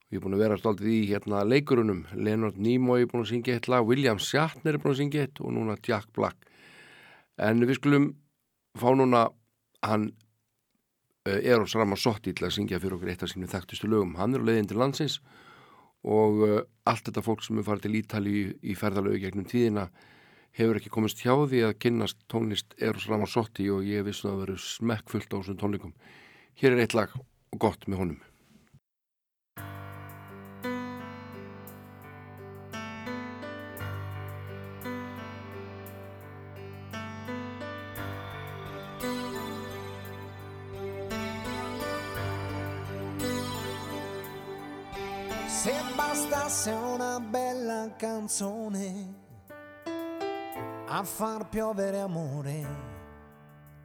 [0.07, 2.05] Ég er búin að vera stoltið í hérna leikurunum.
[2.15, 5.43] Leonard Nimoy er búin að syngja eitt lag, William Shatner er búin að syngja eitt
[5.43, 6.47] og núna Jack Black.
[7.35, 8.09] En við skulum
[8.79, 9.27] fá núna
[9.83, 10.11] hann
[11.27, 14.15] uh, Eros Ramazzotti til að syngja fyrir okkur eitt af sínum þekktustu lögum.
[14.21, 15.19] Hann er á leiðin til landsins
[16.07, 19.91] og uh, allt þetta fólk sem er farið til Ítali í ferðalögu gegnum tíðina
[20.57, 24.55] hefur ekki komist hjá því að kynnast tónlist Eros Ramazzotti og ég vissum að veru
[24.61, 25.93] smekkfullt á þessum tónleikum.
[26.57, 28.23] Hér er eitt lag og gott með honum.
[45.47, 49.26] Se bastasse una bella canzone
[50.89, 52.65] a far piovere amore,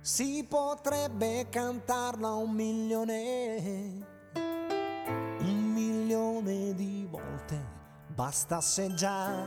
[0.01, 7.61] si potrebbe cantarla un milione, un milione di volte,
[8.07, 9.45] bastasse già,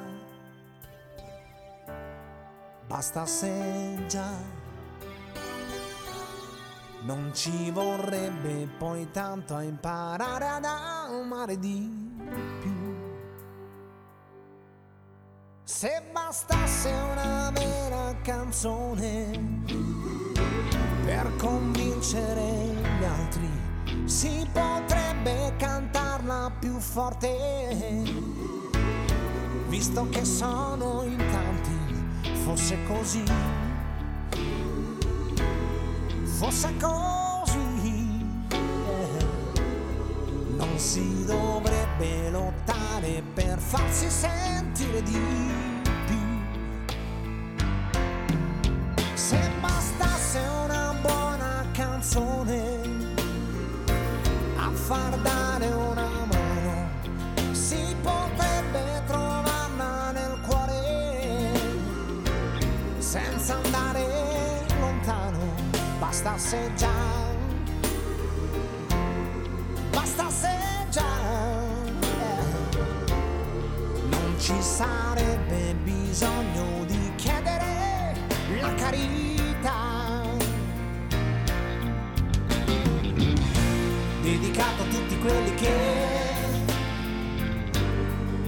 [2.88, 4.64] bastasse già.
[7.04, 12.05] Non ci vorrebbe poi tanto a imparare ad amare di
[15.78, 19.30] Se bastasse una vera canzone
[21.04, 23.50] per convincere gli altri,
[24.06, 28.04] si potrebbe cantarla più forte.
[29.68, 33.24] Visto che sono in tanti, fosse così
[36.38, 39.26] fosse così, eh,
[40.56, 42.55] non si dovrebbe lottare
[43.34, 45.20] per farsi sentire di
[46.06, 46.16] più.
[49.14, 52.80] Se bastasse una buona canzone
[54.56, 56.90] a far dare una mano,
[57.52, 61.52] si potrebbe trovarla nel cuore
[63.00, 64.06] senza andare
[64.80, 65.54] lontano
[66.00, 66.94] bastasse già,
[69.92, 70.48] bastasse
[70.90, 71.25] già,
[74.46, 78.14] ci sarebbe bisogno di chiedere
[78.62, 80.22] la carità.
[84.22, 85.74] Dedicato a tutti quelli che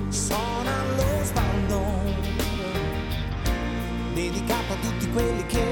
[0.09, 1.81] sono allo sbando,
[4.13, 5.65] dedicato a tutti quelli che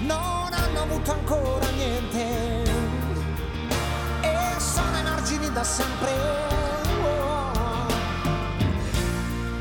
[0.00, 2.62] non hanno avuto ancora niente
[4.20, 6.69] e sono emargini da sempre.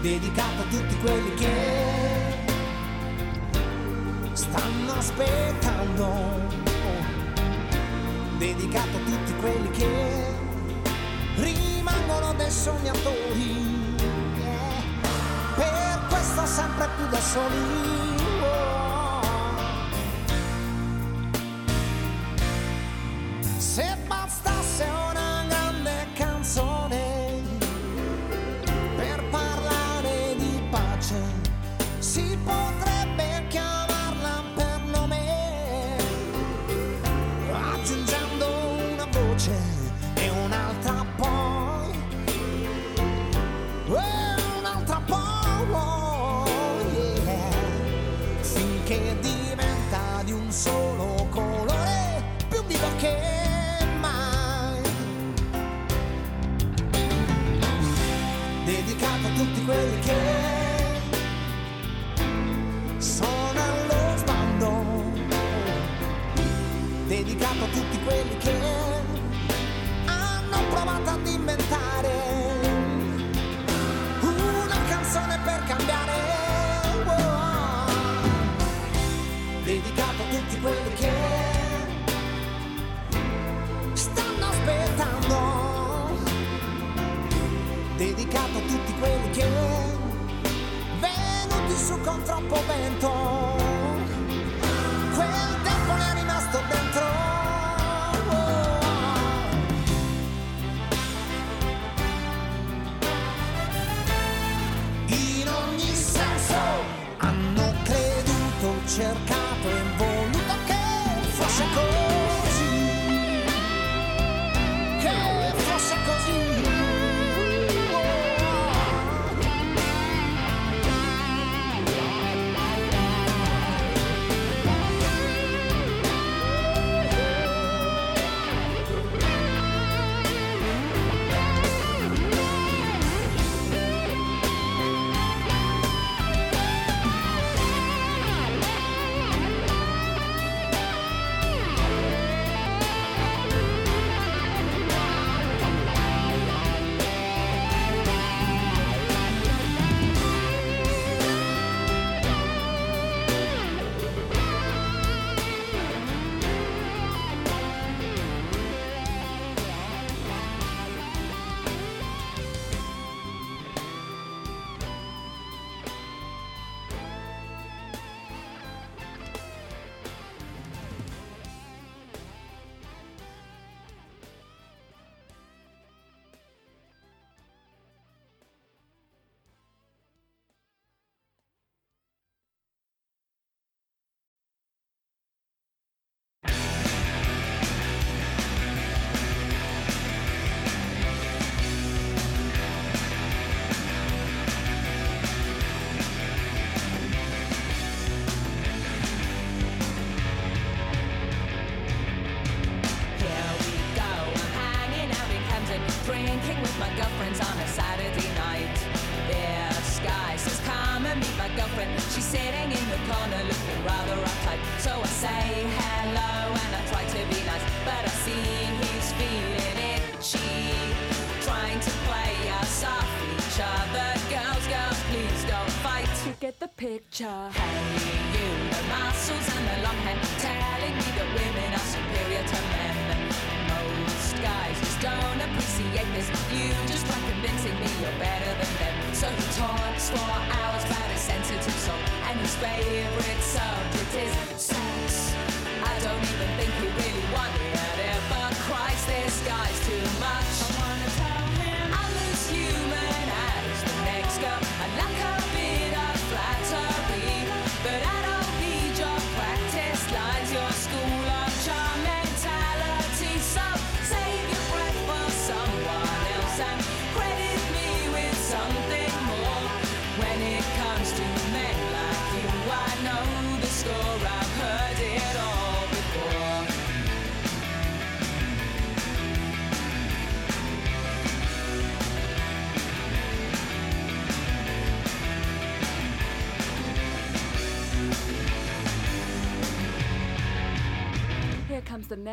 [0.10, 1.54] Dedicato a tutti quelli che
[4.34, 6.10] stanno aspettando.
[8.40, 10.26] Dedicato a tutti quelli che
[11.36, 13.98] rimangono dei sognatori.
[15.56, 18.19] Per questo sempre più da soli.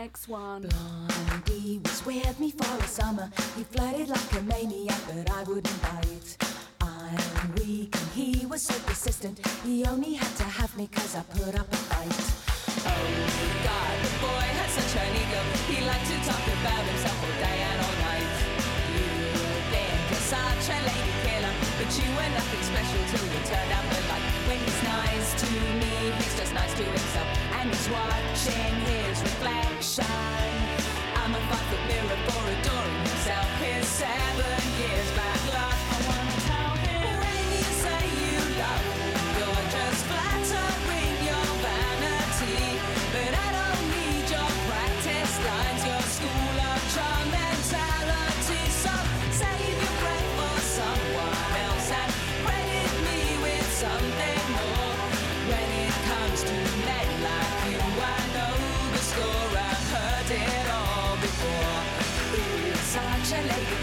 [0.03, 0.63] next one.
[0.69, 3.31] Blondie was with me for a summer.
[3.57, 6.37] He flirted like a maniac, but I wouldn't bite.
[6.83, 9.37] I'm weak and he was so persistent.
[9.65, 12.19] He only had to have me cause I put up a fight.
[12.93, 13.07] Oh
[13.69, 15.41] god, the boy had such an ego.
[15.71, 18.35] He liked to talk about himself all day and all night.
[18.97, 19.09] You
[19.73, 21.16] think you're such a lady.
[21.87, 24.23] But you were nothing special till you turned out the light.
[24.49, 25.47] When he's nice to
[25.79, 27.29] me, he's just nice to himself.
[27.61, 30.05] And he's watching his reflection.
[31.15, 33.47] I'm a five foot mirror for adoring himself.
[33.63, 35.76] His seven years back life.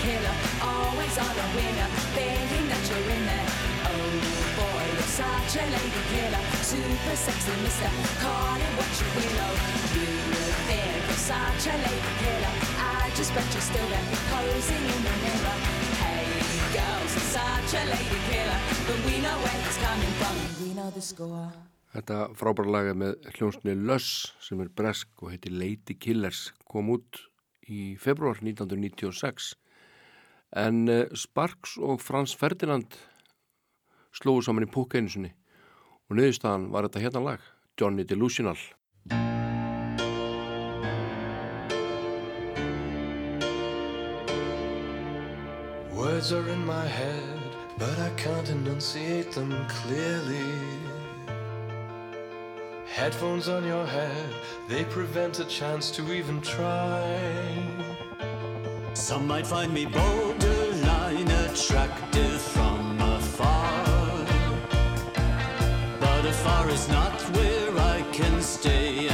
[0.03, 3.47] killer, always on a winner, thinking that you're in there.
[3.87, 4.13] Oh
[4.59, 9.37] boy, you're such a lady killer, super sexy mister, call it what you will.
[9.47, 9.55] Oh,
[9.95, 10.11] you
[10.67, 15.15] think you're such a lady killer, I just bet you're still there, posing in the
[15.23, 15.57] mirror.
[16.03, 16.27] Hey
[16.75, 20.89] girls, you're such a lady killer, but we know where it's coming from, we know
[20.91, 21.51] the score.
[21.93, 27.19] Þetta frábæra laga með hljónsni Löss sem er bresk og heitir Lady Killers kom út
[27.69, 29.53] í februar 1996
[30.55, 32.97] en eh, Sparks og Frans Ferdinand
[34.13, 35.33] slóðu saman í sinni
[36.09, 38.57] og niðurstaðan var þetta hérna lag Johnny Delusional
[45.93, 47.39] Words are in my head,
[47.77, 50.53] but I can't enunciate them clearly.
[52.85, 54.29] Headphones on your head,
[54.69, 58.12] they prevent a chance to even try.
[58.93, 64.25] Some might find me borderline attractive from afar.
[65.99, 69.09] But afar is not where I can stay,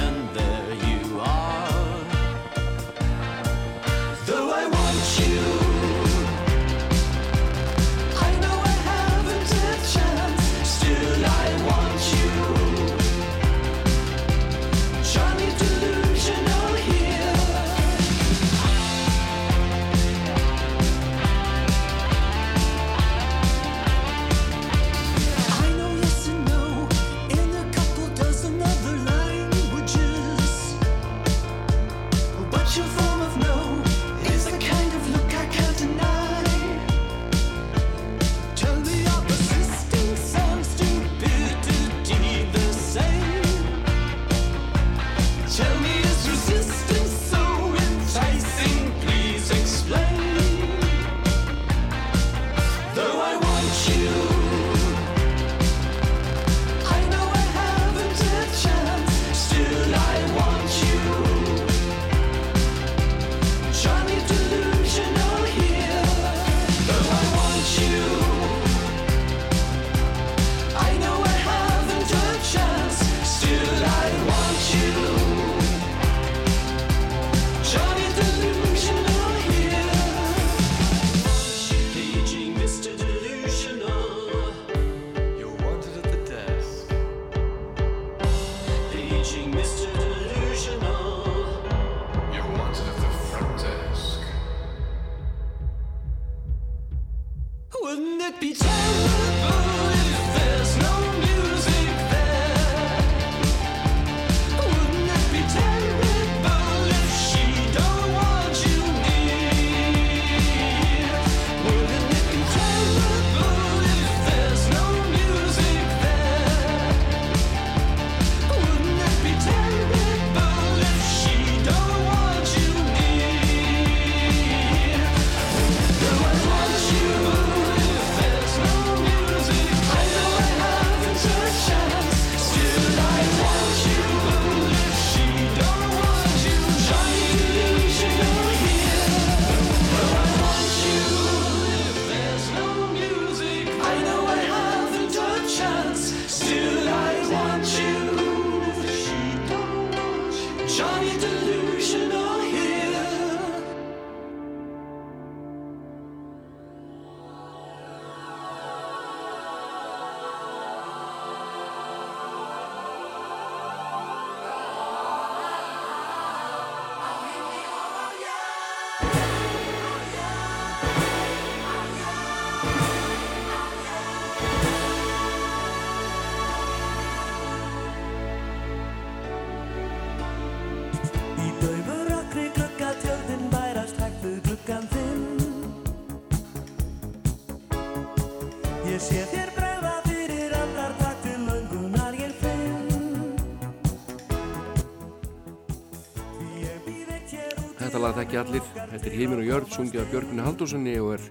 [198.30, 201.24] þekki allir, þetta er Hímin og Jörð sungið af Björgunni Haldurssoni og er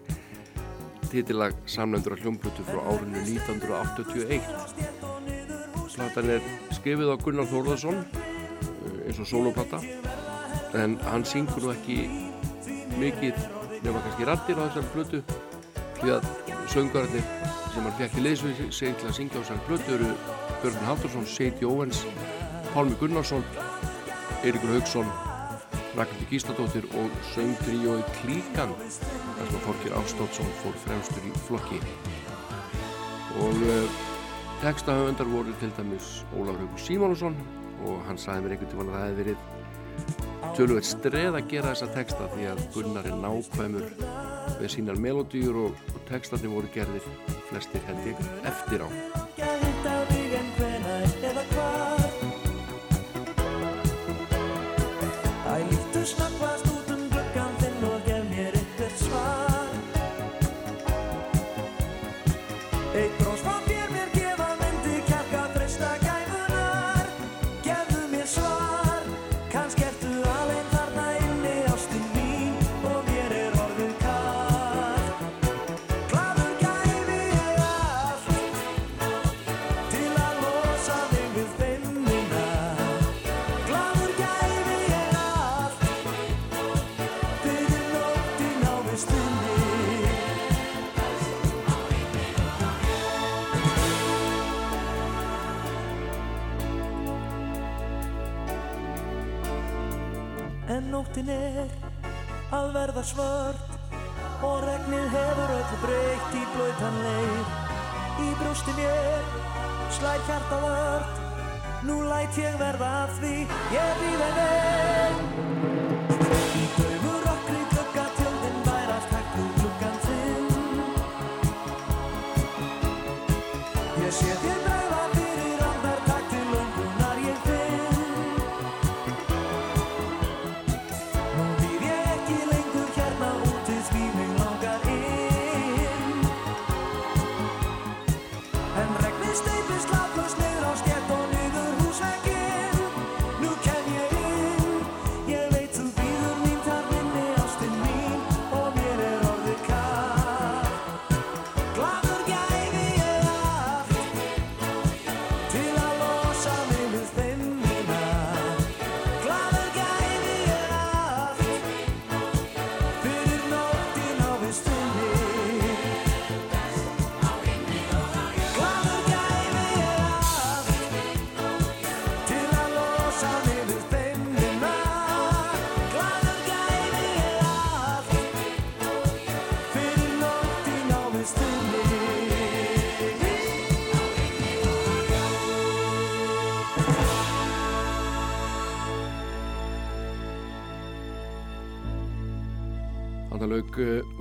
[1.07, 4.43] titillag samlendur af hljómblutu frá árinu 1981
[5.95, 6.43] Platan er
[6.75, 9.79] skrifið á Gunnar Þórðarsson eh, eins og soloplata
[10.75, 11.99] en hann syngur nú ekki
[12.99, 13.39] mikið
[13.87, 15.23] nema kannski rattir á þessar plötu
[16.01, 16.23] því að
[16.75, 17.25] söngararnir
[17.77, 20.11] sem hann fekk í leysvið sig til að syngja á þessar plötu eru
[20.65, 22.03] Björgun Haldursson, Seiti Óvens
[22.75, 23.47] Pálmi Gunnarsson
[24.43, 25.28] Eiríkur Haugsson
[25.99, 31.81] Ragnhildur Gísladóttir og söngtriói Klíkan þar sem Þorkir Ástótsson fór fremstur í flokki.
[33.43, 33.97] Og uh,
[34.63, 37.39] textahöfundar voru til dæmis Ólaf Raugur Símónusson
[37.87, 41.91] og hann sagði mér einhvern tíman að það hefði verið töluvert streð að gera þessa
[41.95, 43.89] texta því að Gunnar er nákvæmur
[44.59, 47.11] með sínar melodýr og, og textarnir voru gerðir
[47.51, 49.28] flestir hendik eftir á.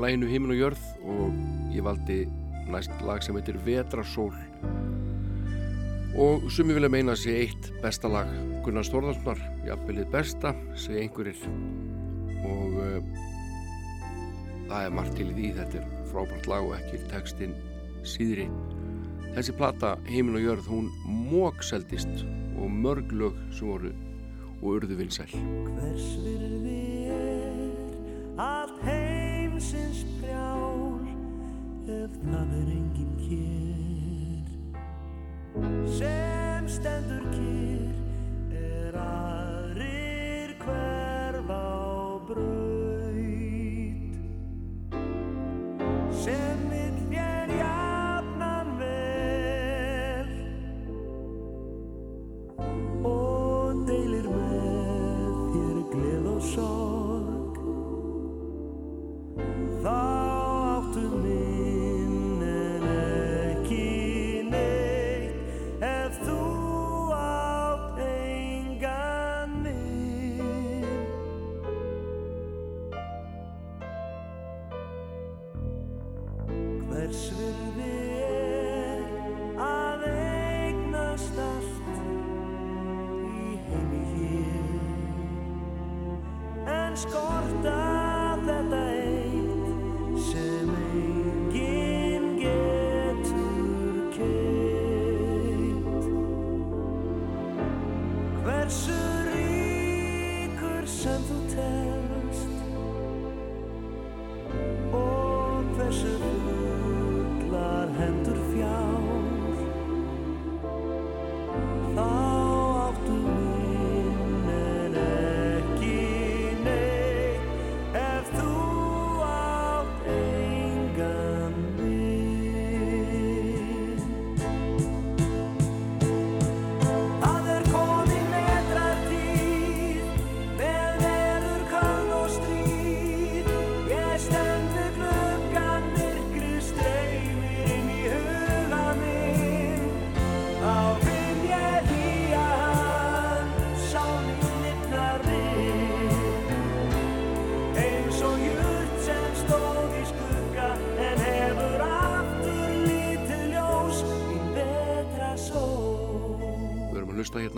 [0.07, 1.31] læginu Himin og jörð og
[1.75, 2.17] ég valdi
[2.71, 4.31] næst lag sem heitir Vetrasól.
[6.15, 8.31] Og sumi vilja meina að sé eitt besta lag
[8.63, 11.43] Gunnar Stórðarssonar, jafnvelið besta segi einhverjir.
[12.39, 13.19] Og uh,
[14.69, 15.51] það er margt til því.
[15.59, 17.59] Þetta er frábært lag og ekki tekstinn
[18.07, 18.47] síðri.
[19.35, 20.91] Þessi plata Himin og jörð hún
[21.27, 22.23] mókseldist
[22.55, 23.91] og mörg lög sem voru
[24.61, 25.33] og urðu vinsæl.
[25.35, 26.86] Hvers verður við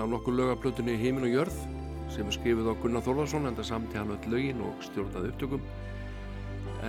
[0.10, 1.58] nokkur lögaplötunni Heimin og Jörð
[2.14, 5.68] sem er skrifið á Gunnar Þórðarsson en það samti hann öll lögin og stjórnaði upptökum.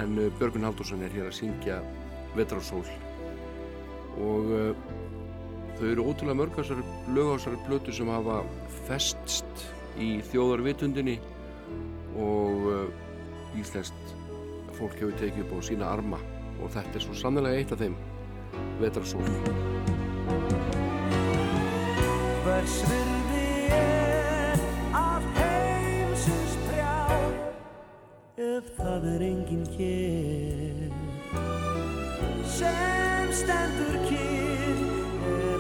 [0.00, 1.80] En uh, Björgun Haldursson er hér að syngja
[2.36, 2.84] Vetrarsól.
[4.20, 4.72] Og uh,
[5.78, 6.86] þau eru ótrúlega mörg þessari
[7.16, 8.40] lög á þessari plötu sem hafa
[8.88, 9.66] festst
[10.00, 11.18] í þjóðarvitundinni.
[12.16, 14.16] Og uh, íslenskt
[14.78, 16.20] fólk hefur tekið upp á sína arma.
[16.60, 17.98] Og þetta er svo sannlega eitt af þeim
[18.80, 19.99] Vetrarsól
[22.60, 24.58] Hvers virði er
[24.92, 26.98] af heimsins prjá
[28.36, 30.92] ef það er enginn hér
[32.58, 35.59] sem stendur kýr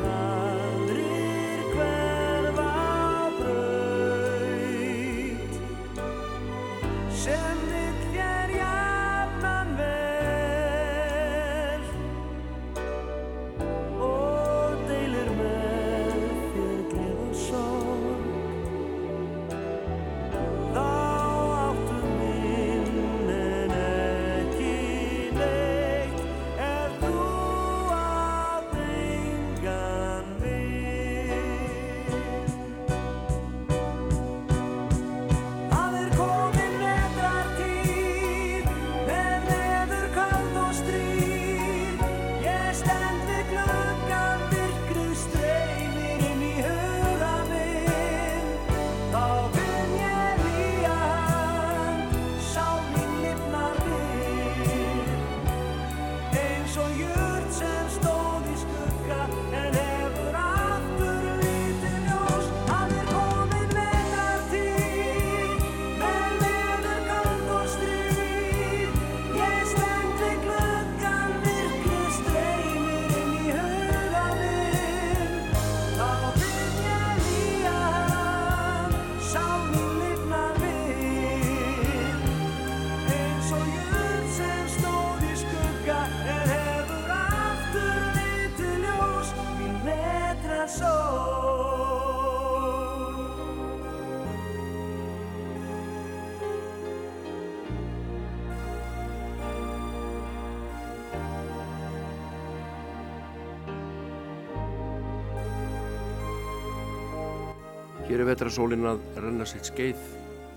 [108.30, 110.00] vetrasólinn að renna sitt skeið,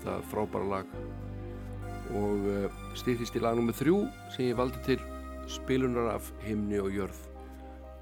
[0.04, 0.96] það frábæra lag.
[2.14, 3.74] Og uh, stýttist í lag nr.
[3.74, 3.94] 3
[4.34, 5.00] sem ég valdi til
[5.50, 7.22] spilunar af himni og jörð.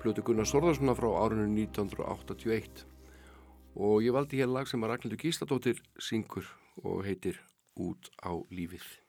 [0.02, 2.86] Plötu Gunnar Sorðarssona frá árinu 1981
[3.78, 6.50] og ég valdi hér lag sem að Ragnhildur Gísladóttir syngur
[6.82, 7.40] og heitir
[7.80, 9.01] Út á lífið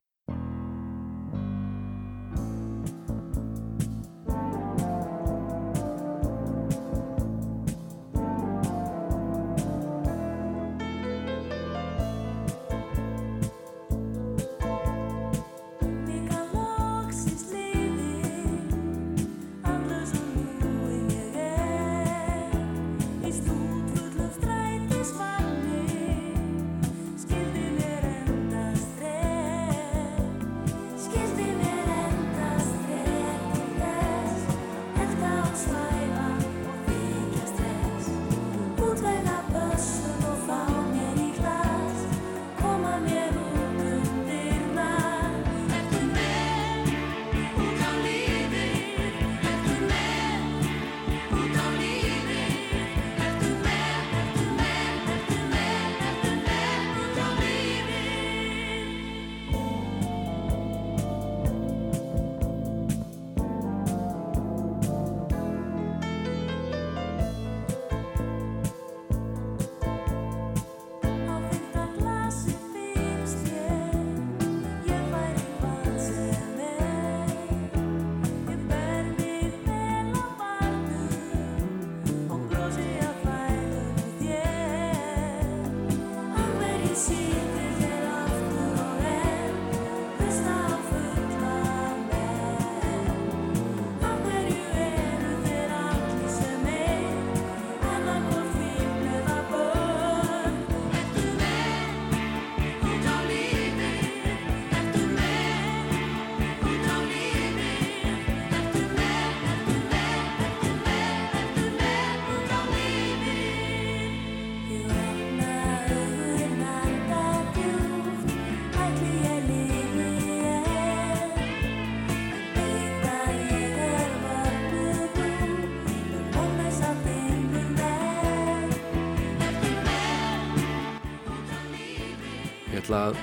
[132.93, 133.15] ætla að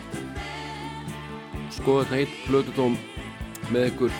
[1.70, 2.96] skoða þetta eitt blötudóm
[3.70, 4.14] með ykkur.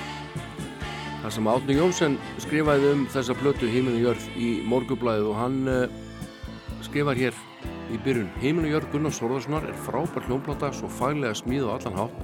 [1.21, 5.81] Þar sem Átni Jónsson skrifaði um þessa blötu Heiminu Jörð í morgublaðið og hann uh,
[6.87, 7.35] skrifar hér
[7.91, 8.31] í byrjun.
[8.41, 12.23] Heiminu Jörð Gunnar Þórðarssonar er frábær hljómblata svo faglega smíð og allan hátt.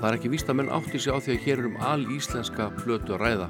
[0.00, 2.02] Það er ekki víst að menn átti sig á því að hér er um al
[2.16, 3.48] íslenska blötu að ræða.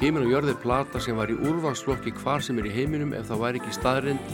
[0.00, 3.42] Heiminu Jörð er plata sem var í úrvalsflokki hvar sem er í heiminum ef það
[3.42, 4.32] væri ekki staðrind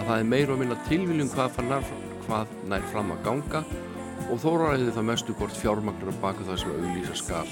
[0.00, 1.86] að það er meira og minna tilviljum hvað, fannar,
[2.26, 3.64] hvað nær fram að ganga
[4.30, 7.48] og þóraræði það mestu hvort fjármagnur baku það sem auðlýsa skal.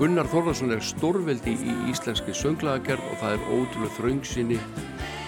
[0.00, 4.60] Gunnar Þórðarsson er stórveldi í íslenski sönglaðagerð og það er ótrúlega þraungsinni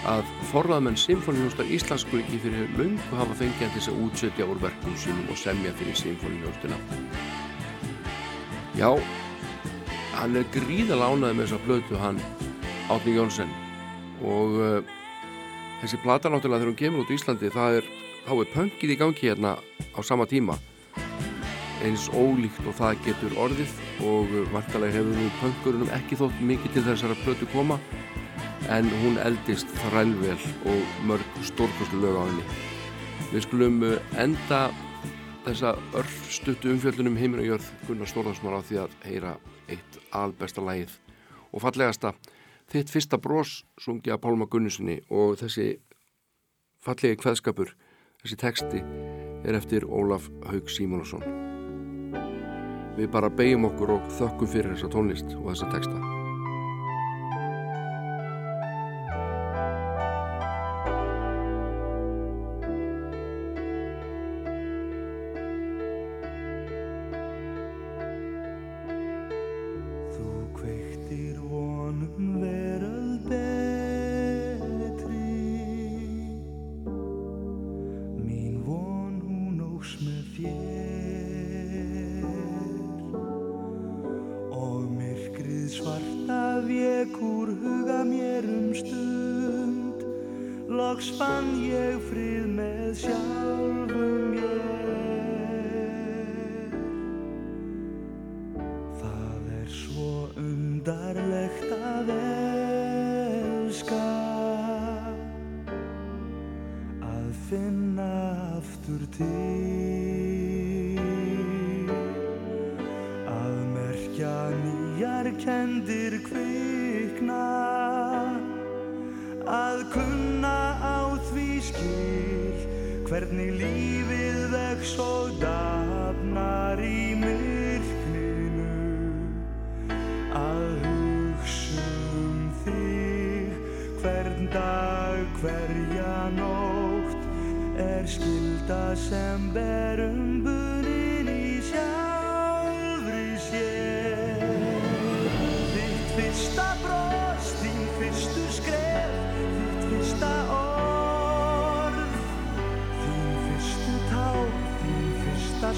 [0.09, 4.97] að forraðmenn Sinfoníhjóstar Íslandsku ekki fyrir löngu hafa fengið til þess að útsetja úr verkum
[4.99, 6.79] sínum og semja fyrir Sinfoníhjóstina.
[8.79, 8.89] Já,
[10.17, 12.19] hann er gríðalega ánæðið með þessa blötu hann
[12.91, 13.53] Átni Jónsson
[14.25, 14.93] og uh,
[15.83, 17.87] þessi plata náttúrulega þegar hún kemur út í Íslandi það er,
[18.23, 20.55] þá er pöngið í gangi hérna á sama tíma.
[21.83, 23.73] Eins ólíkt og það getur orðið
[24.07, 27.79] og vantarlega hefur nú pöngurunum ekki þótt mikið til þessara plötu koma
[28.71, 30.39] en hún eldist þrælvel
[30.71, 32.45] og mörg stórkoslu lög á henni.
[33.33, 34.69] Við skulum uh, enda
[35.43, 39.33] þessa örfstuttu umfjöldunum heiminn og jörð Gunnar Stórðarsson á því að heyra
[39.67, 40.95] eitt albesta lægið
[41.51, 42.13] og fallegasta
[42.73, 45.75] þitt fyrsta brós sungja Pálma Gunnusinni og þessi
[46.83, 47.75] fallegi kveðskapur
[48.23, 48.81] þessi teksti
[49.43, 51.25] er eftir Ólaf Haug Símonusson
[52.97, 56.12] við bara beigjum okkur og þökkum fyrir þessa tónlist og þessa teksta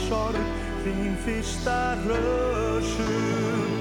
[0.06, 0.46] sorg
[0.86, 3.72] Þín fyrsta hlösum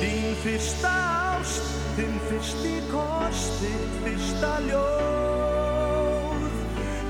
[0.00, 0.92] Þín fyrsta
[1.38, 6.52] ást, þinn fyrsti kost Þitt fyrsta ljóð.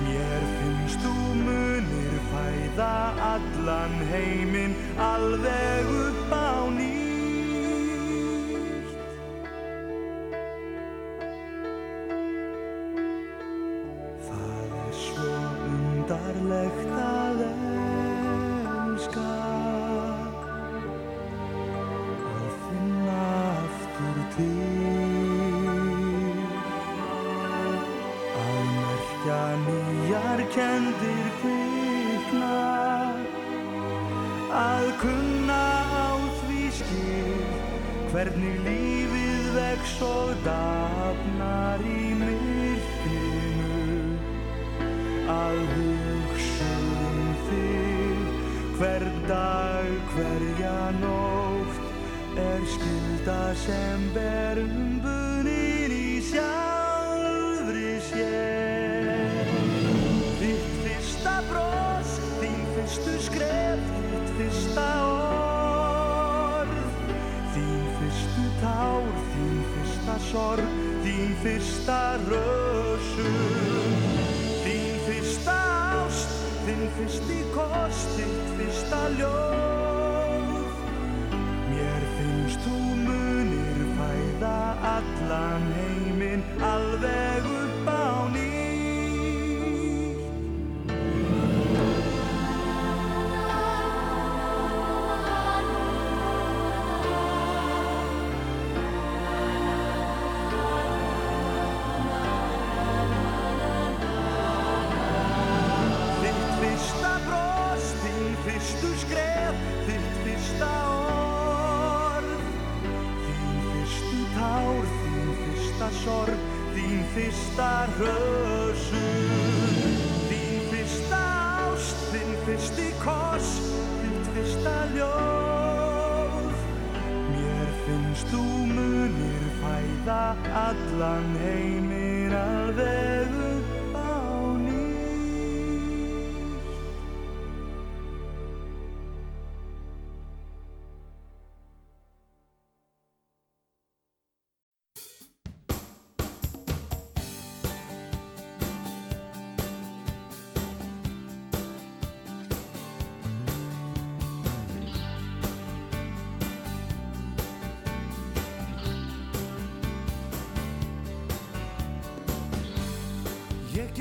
[0.05, 2.95] Mér finnst þú munir fæða
[3.33, 4.79] allan heiminn
[5.11, 6.84] Alveg upp á nýtt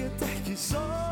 [0.03, 1.02] get ekki sofið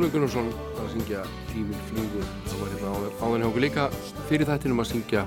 [0.00, 0.46] Álfur Gunnarsson
[0.80, 2.28] að syngja Tíminn flýgur.
[2.48, 3.82] Það var hérna áðan hjá okkur líka
[4.30, 5.24] fyrir þættinum að syngja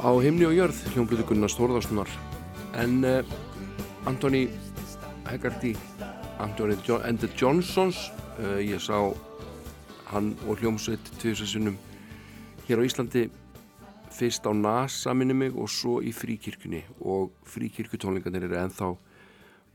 [0.00, 2.14] á himni og jörð hljómblöðu Gunnars Þórðarssonar
[2.80, 4.46] en uh, Antoni
[5.28, 5.74] Hegarty
[6.40, 8.08] Antoni and the Johnsons
[8.40, 8.96] uh, ég sá
[10.08, 11.76] hann og hljómsveit tviðsessunum
[12.64, 13.28] hér á Íslandi.
[14.16, 16.86] Fyrst á NASA minni mig og svo í fríkirkjunni.
[17.04, 18.94] Og fríkirkjutónlingarnir eru ennþá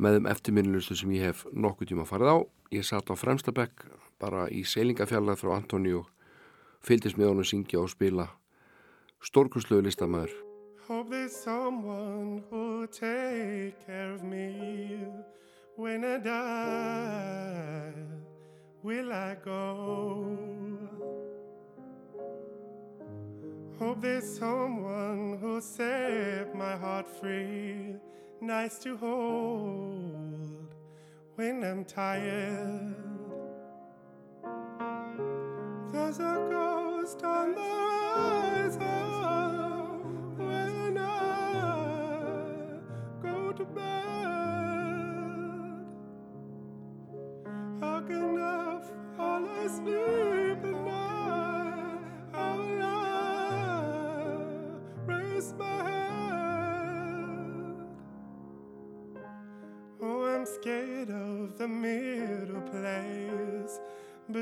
[0.01, 2.37] með þeim eftirminnilustu sem ég hef nokkuð tíma farið á.
[2.69, 3.81] Ég satt á fremsta bekk
[4.21, 6.05] bara í seilingafjallað frá Antoni og
[6.85, 8.27] fylgdist með honum syngja og spila
[9.25, 10.35] stórkurslegu listamæður.
[10.85, 15.01] Hope there's someone who'll take care of me
[15.77, 17.93] when I die.
[18.83, 20.37] Will I go?
[23.79, 27.95] Hope there's someone who'll set my heart free,
[28.41, 30.68] nice to hold
[31.39, 32.93] when I'm tired.
[35.93, 38.98] There's a ghost on the horizon.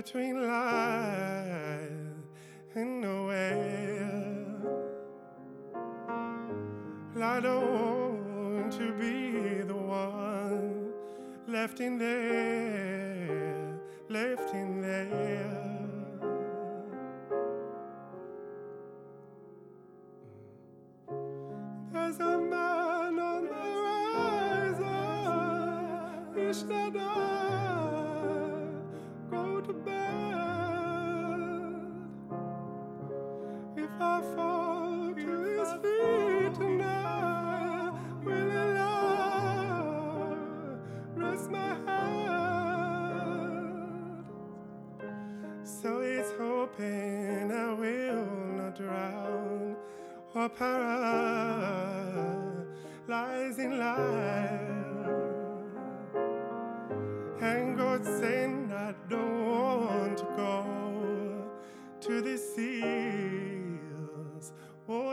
[0.08, 1.90] between lies
[2.76, 4.56] and nowhere.
[7.22, 10.94] I don't want to be the one
[11.46, 12.07] left in there.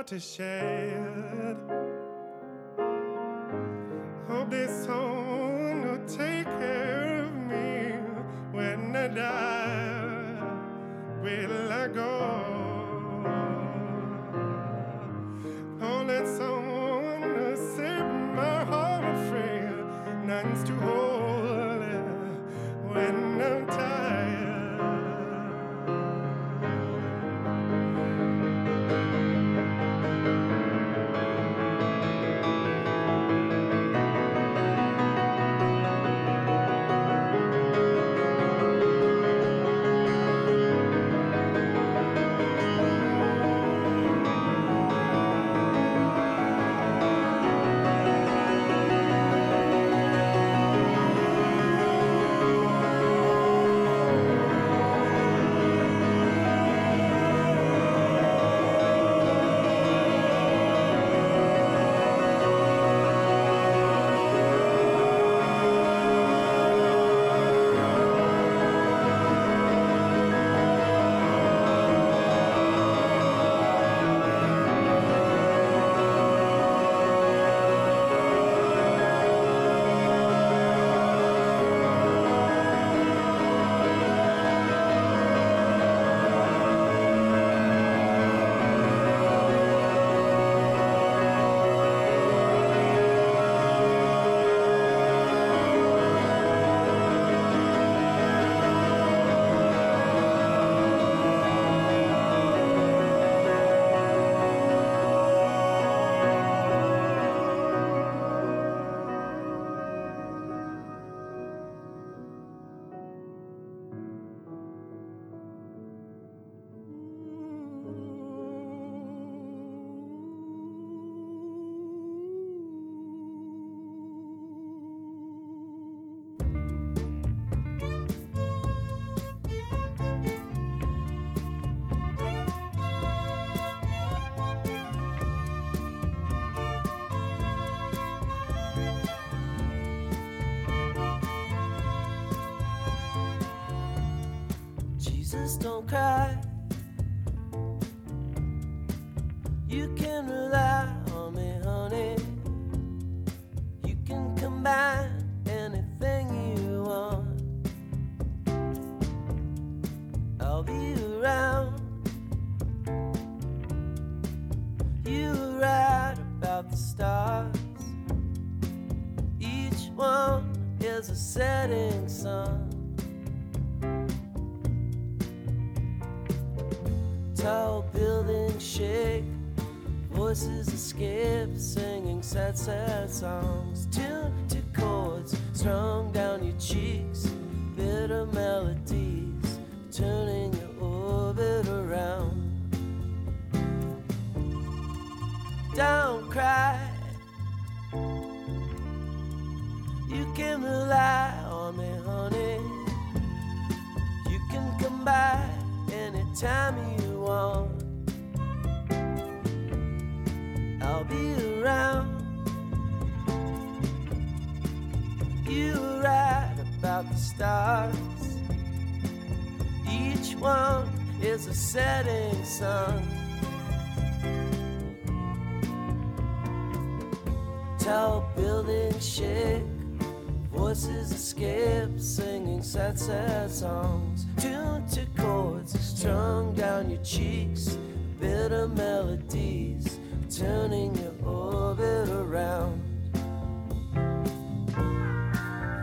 [0.07, 1.64] to shed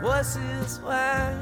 [0.02, 1.38] Voices whine.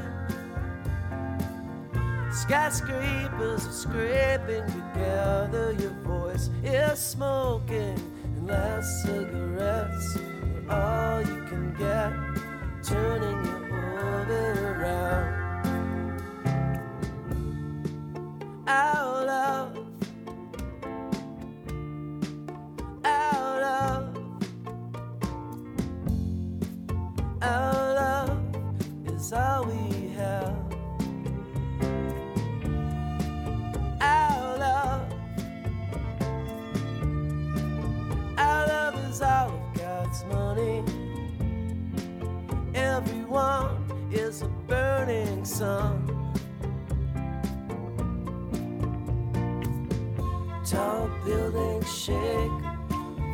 [2.30, 5.72] Skyscrapers are scraping together.
[5.78, 10.18] Your voice is smoking, and last cigarettes
[10.68, 12.12] are all you can get.
[12.84, 13.59] Turning your
[45.10, 46.06] burning sun.
[50.64, 52.62] Tall buildings shake,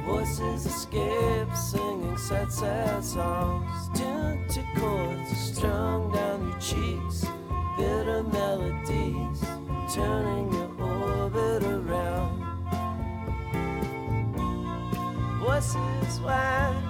[0.07, 3.71] voices escape, singing sad, sad songs.
[3.95, 7.27] Tuned to chords strung down your cheeks,
[7.77, 9.41] bitter melodies
[9.95, 12.43] turning your orbit around.
[15.41, 16.83] Voices whine,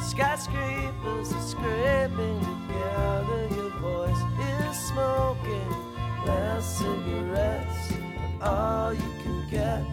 [0.00, 3.48] skyscrapers are scraping together.
[3.54, 5.70] Your voice is smoking,
[6.26, 7.92] last cigarettes
[8.40, 9.84] are all you can get,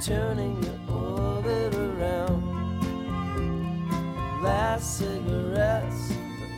[0.00, 2.42] turning your orbit around.
[4.42, 6.12] Last cigarettes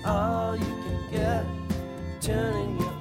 [0.05, 1.45] are all you can get,
[2.21, 2.94] turning your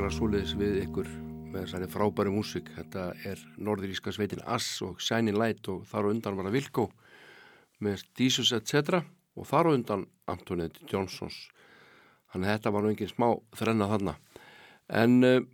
[0.00, 1.08] nokkrar súleis við ykkur
[1.52, 2.70] með þessari frábæri músík.
[2.72, 6.86] Þetta er norðuríska sveitin Ass og Shining Light og þar og undan var að Vilko
[7.84, 9.02] með Jesus etc.
[9.36, 11.36] og þar og undan Antoinette Johnsons.
[12.32, 13.26] Þannig að þetta var nú enginn smá
[13.60, 14.14] þrenna þarna.
[15.02, 15.44] En uh,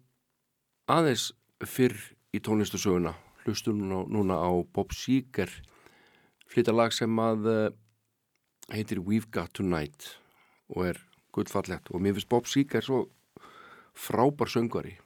[0.94, 1.26] aðeins
[1.66, 1.98] fyrr
[2.30, 5.50] í tónlistusöguna hlustum núna á Bob Seeger
[6.46, 7.66] flytalag sem að eh,
[8.78, 10.12] heitir We've Got Tonight
[10.70, 11.04] og er
[11.34, 13.08] gullfallett og mér finnst Bob Seeger svo
[13.96, 14.98] frábær söngvari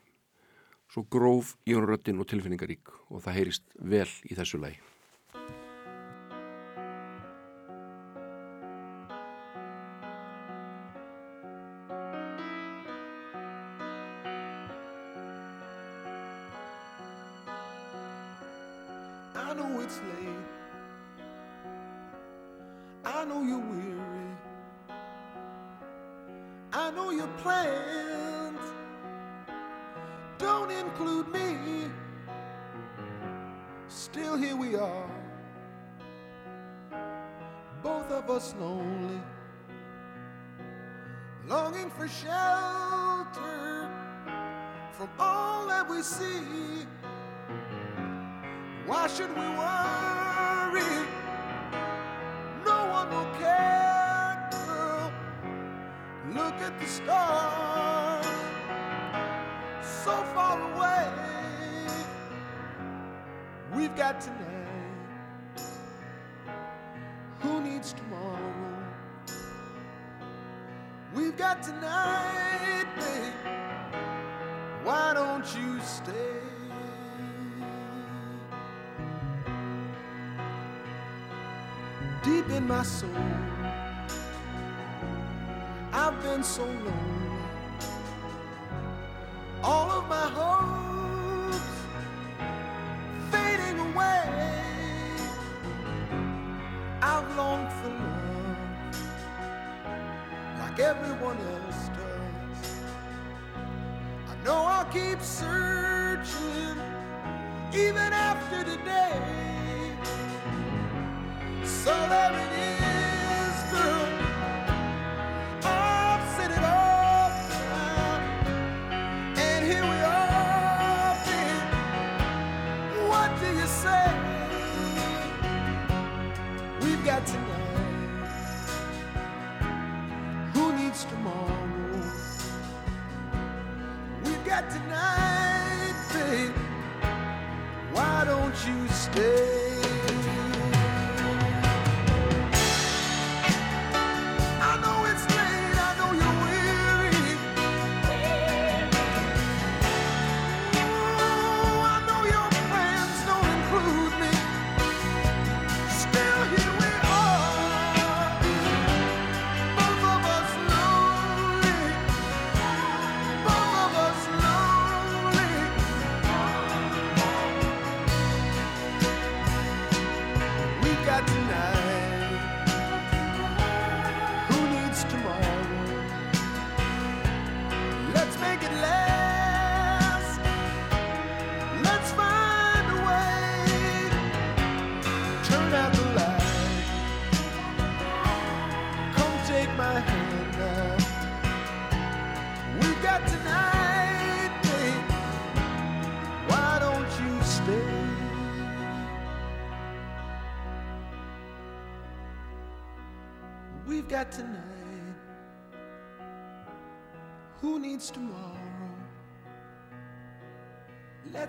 [0.91, 4.81] svo gróf í honröttin og tilfinningarík og það heyrist vel í þessu lagi.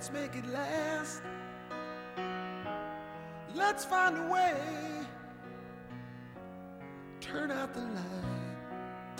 [0.02, 1.22] Let's make it last.
[3.54, 4.56] Let's find a way.
[7.20, 9.20] Turn out the light.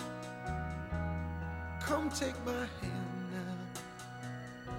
[1.80, 4.74] Come take my hand now.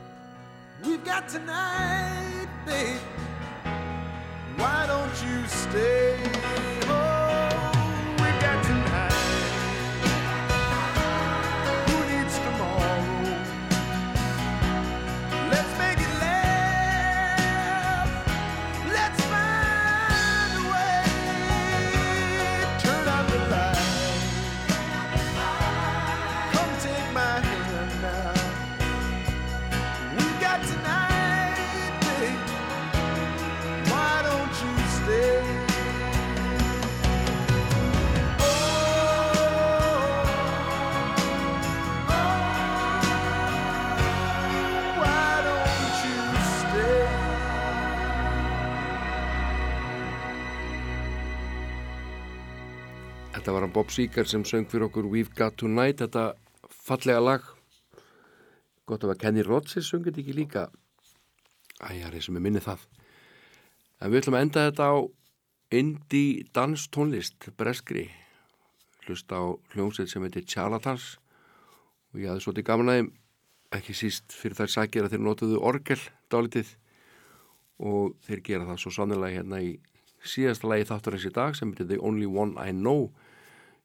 [0.84, 3.00] We've got tonight, babe.
[4.58, 6.73] Why don't you stay?
[53.84, 56.38] Bob Seger sem söng fyrir okkur We've Got Tonight, þetta
[56.72, 57.48] fallega lag.
[58.88, 60.62] Gott að vera Kenny Rogers sungið ekki líka.
[61.84, 62.86] Æjari sem er minnið það.
[64.00, 64.96] En við ætlum að enda þetta á
[65.76, 68.06] indie danstónlist, breskri.
[69.04, 71.18] Hlusta á hljómsveit sem heitir Charlatans
[72.14, 73.12] og ég hafði svolítið gaman að þeim,
[73.82, 76.00] ekki síst fyrir þær sakir að þeir notuðu orgel
[76.32, 76.72] dálitið
[77.84, 79.76] og þeir gera það svo sannilega hérna í
[80.24, 83.12] síðasta lagi þátturins í dag sem heitir The Only One I Know.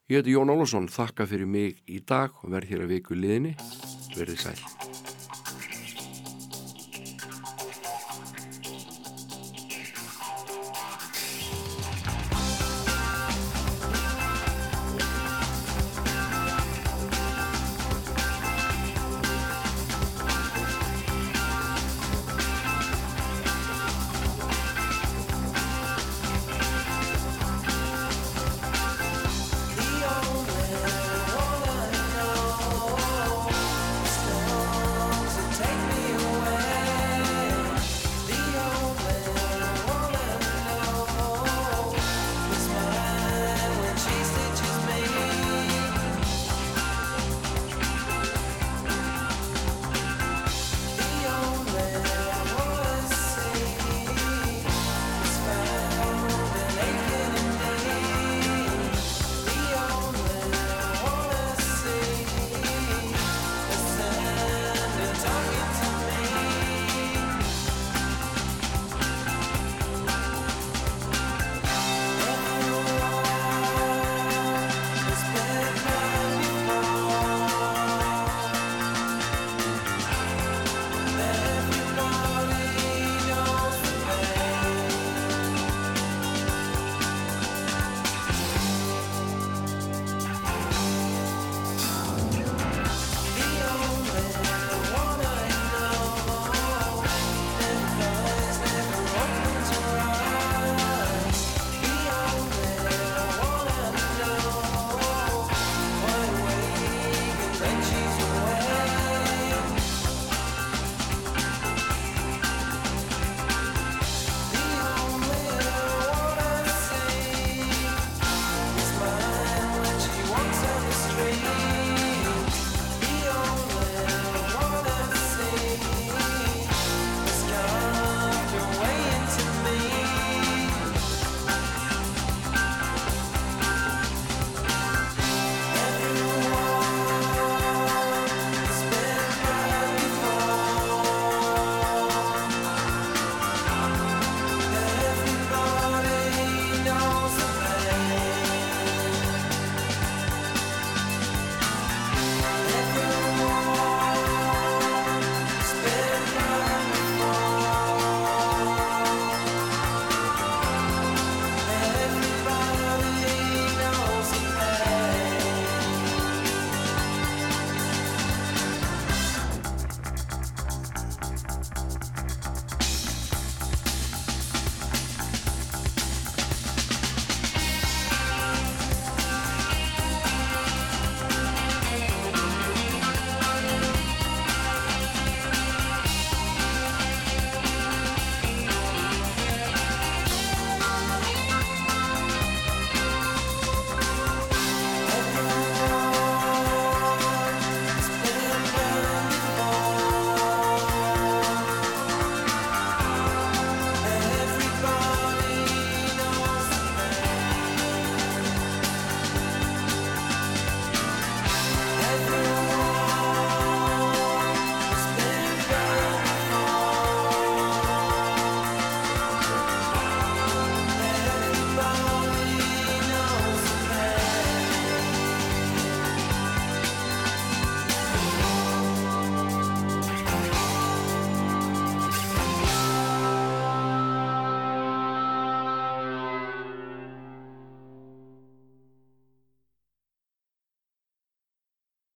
[0.09, 3.53] Ég heiti Jón Ólafsson, þakka fyrir mig í dag og verð hér að viku liðinni.
[4.15, 5.08] Verðið sæl.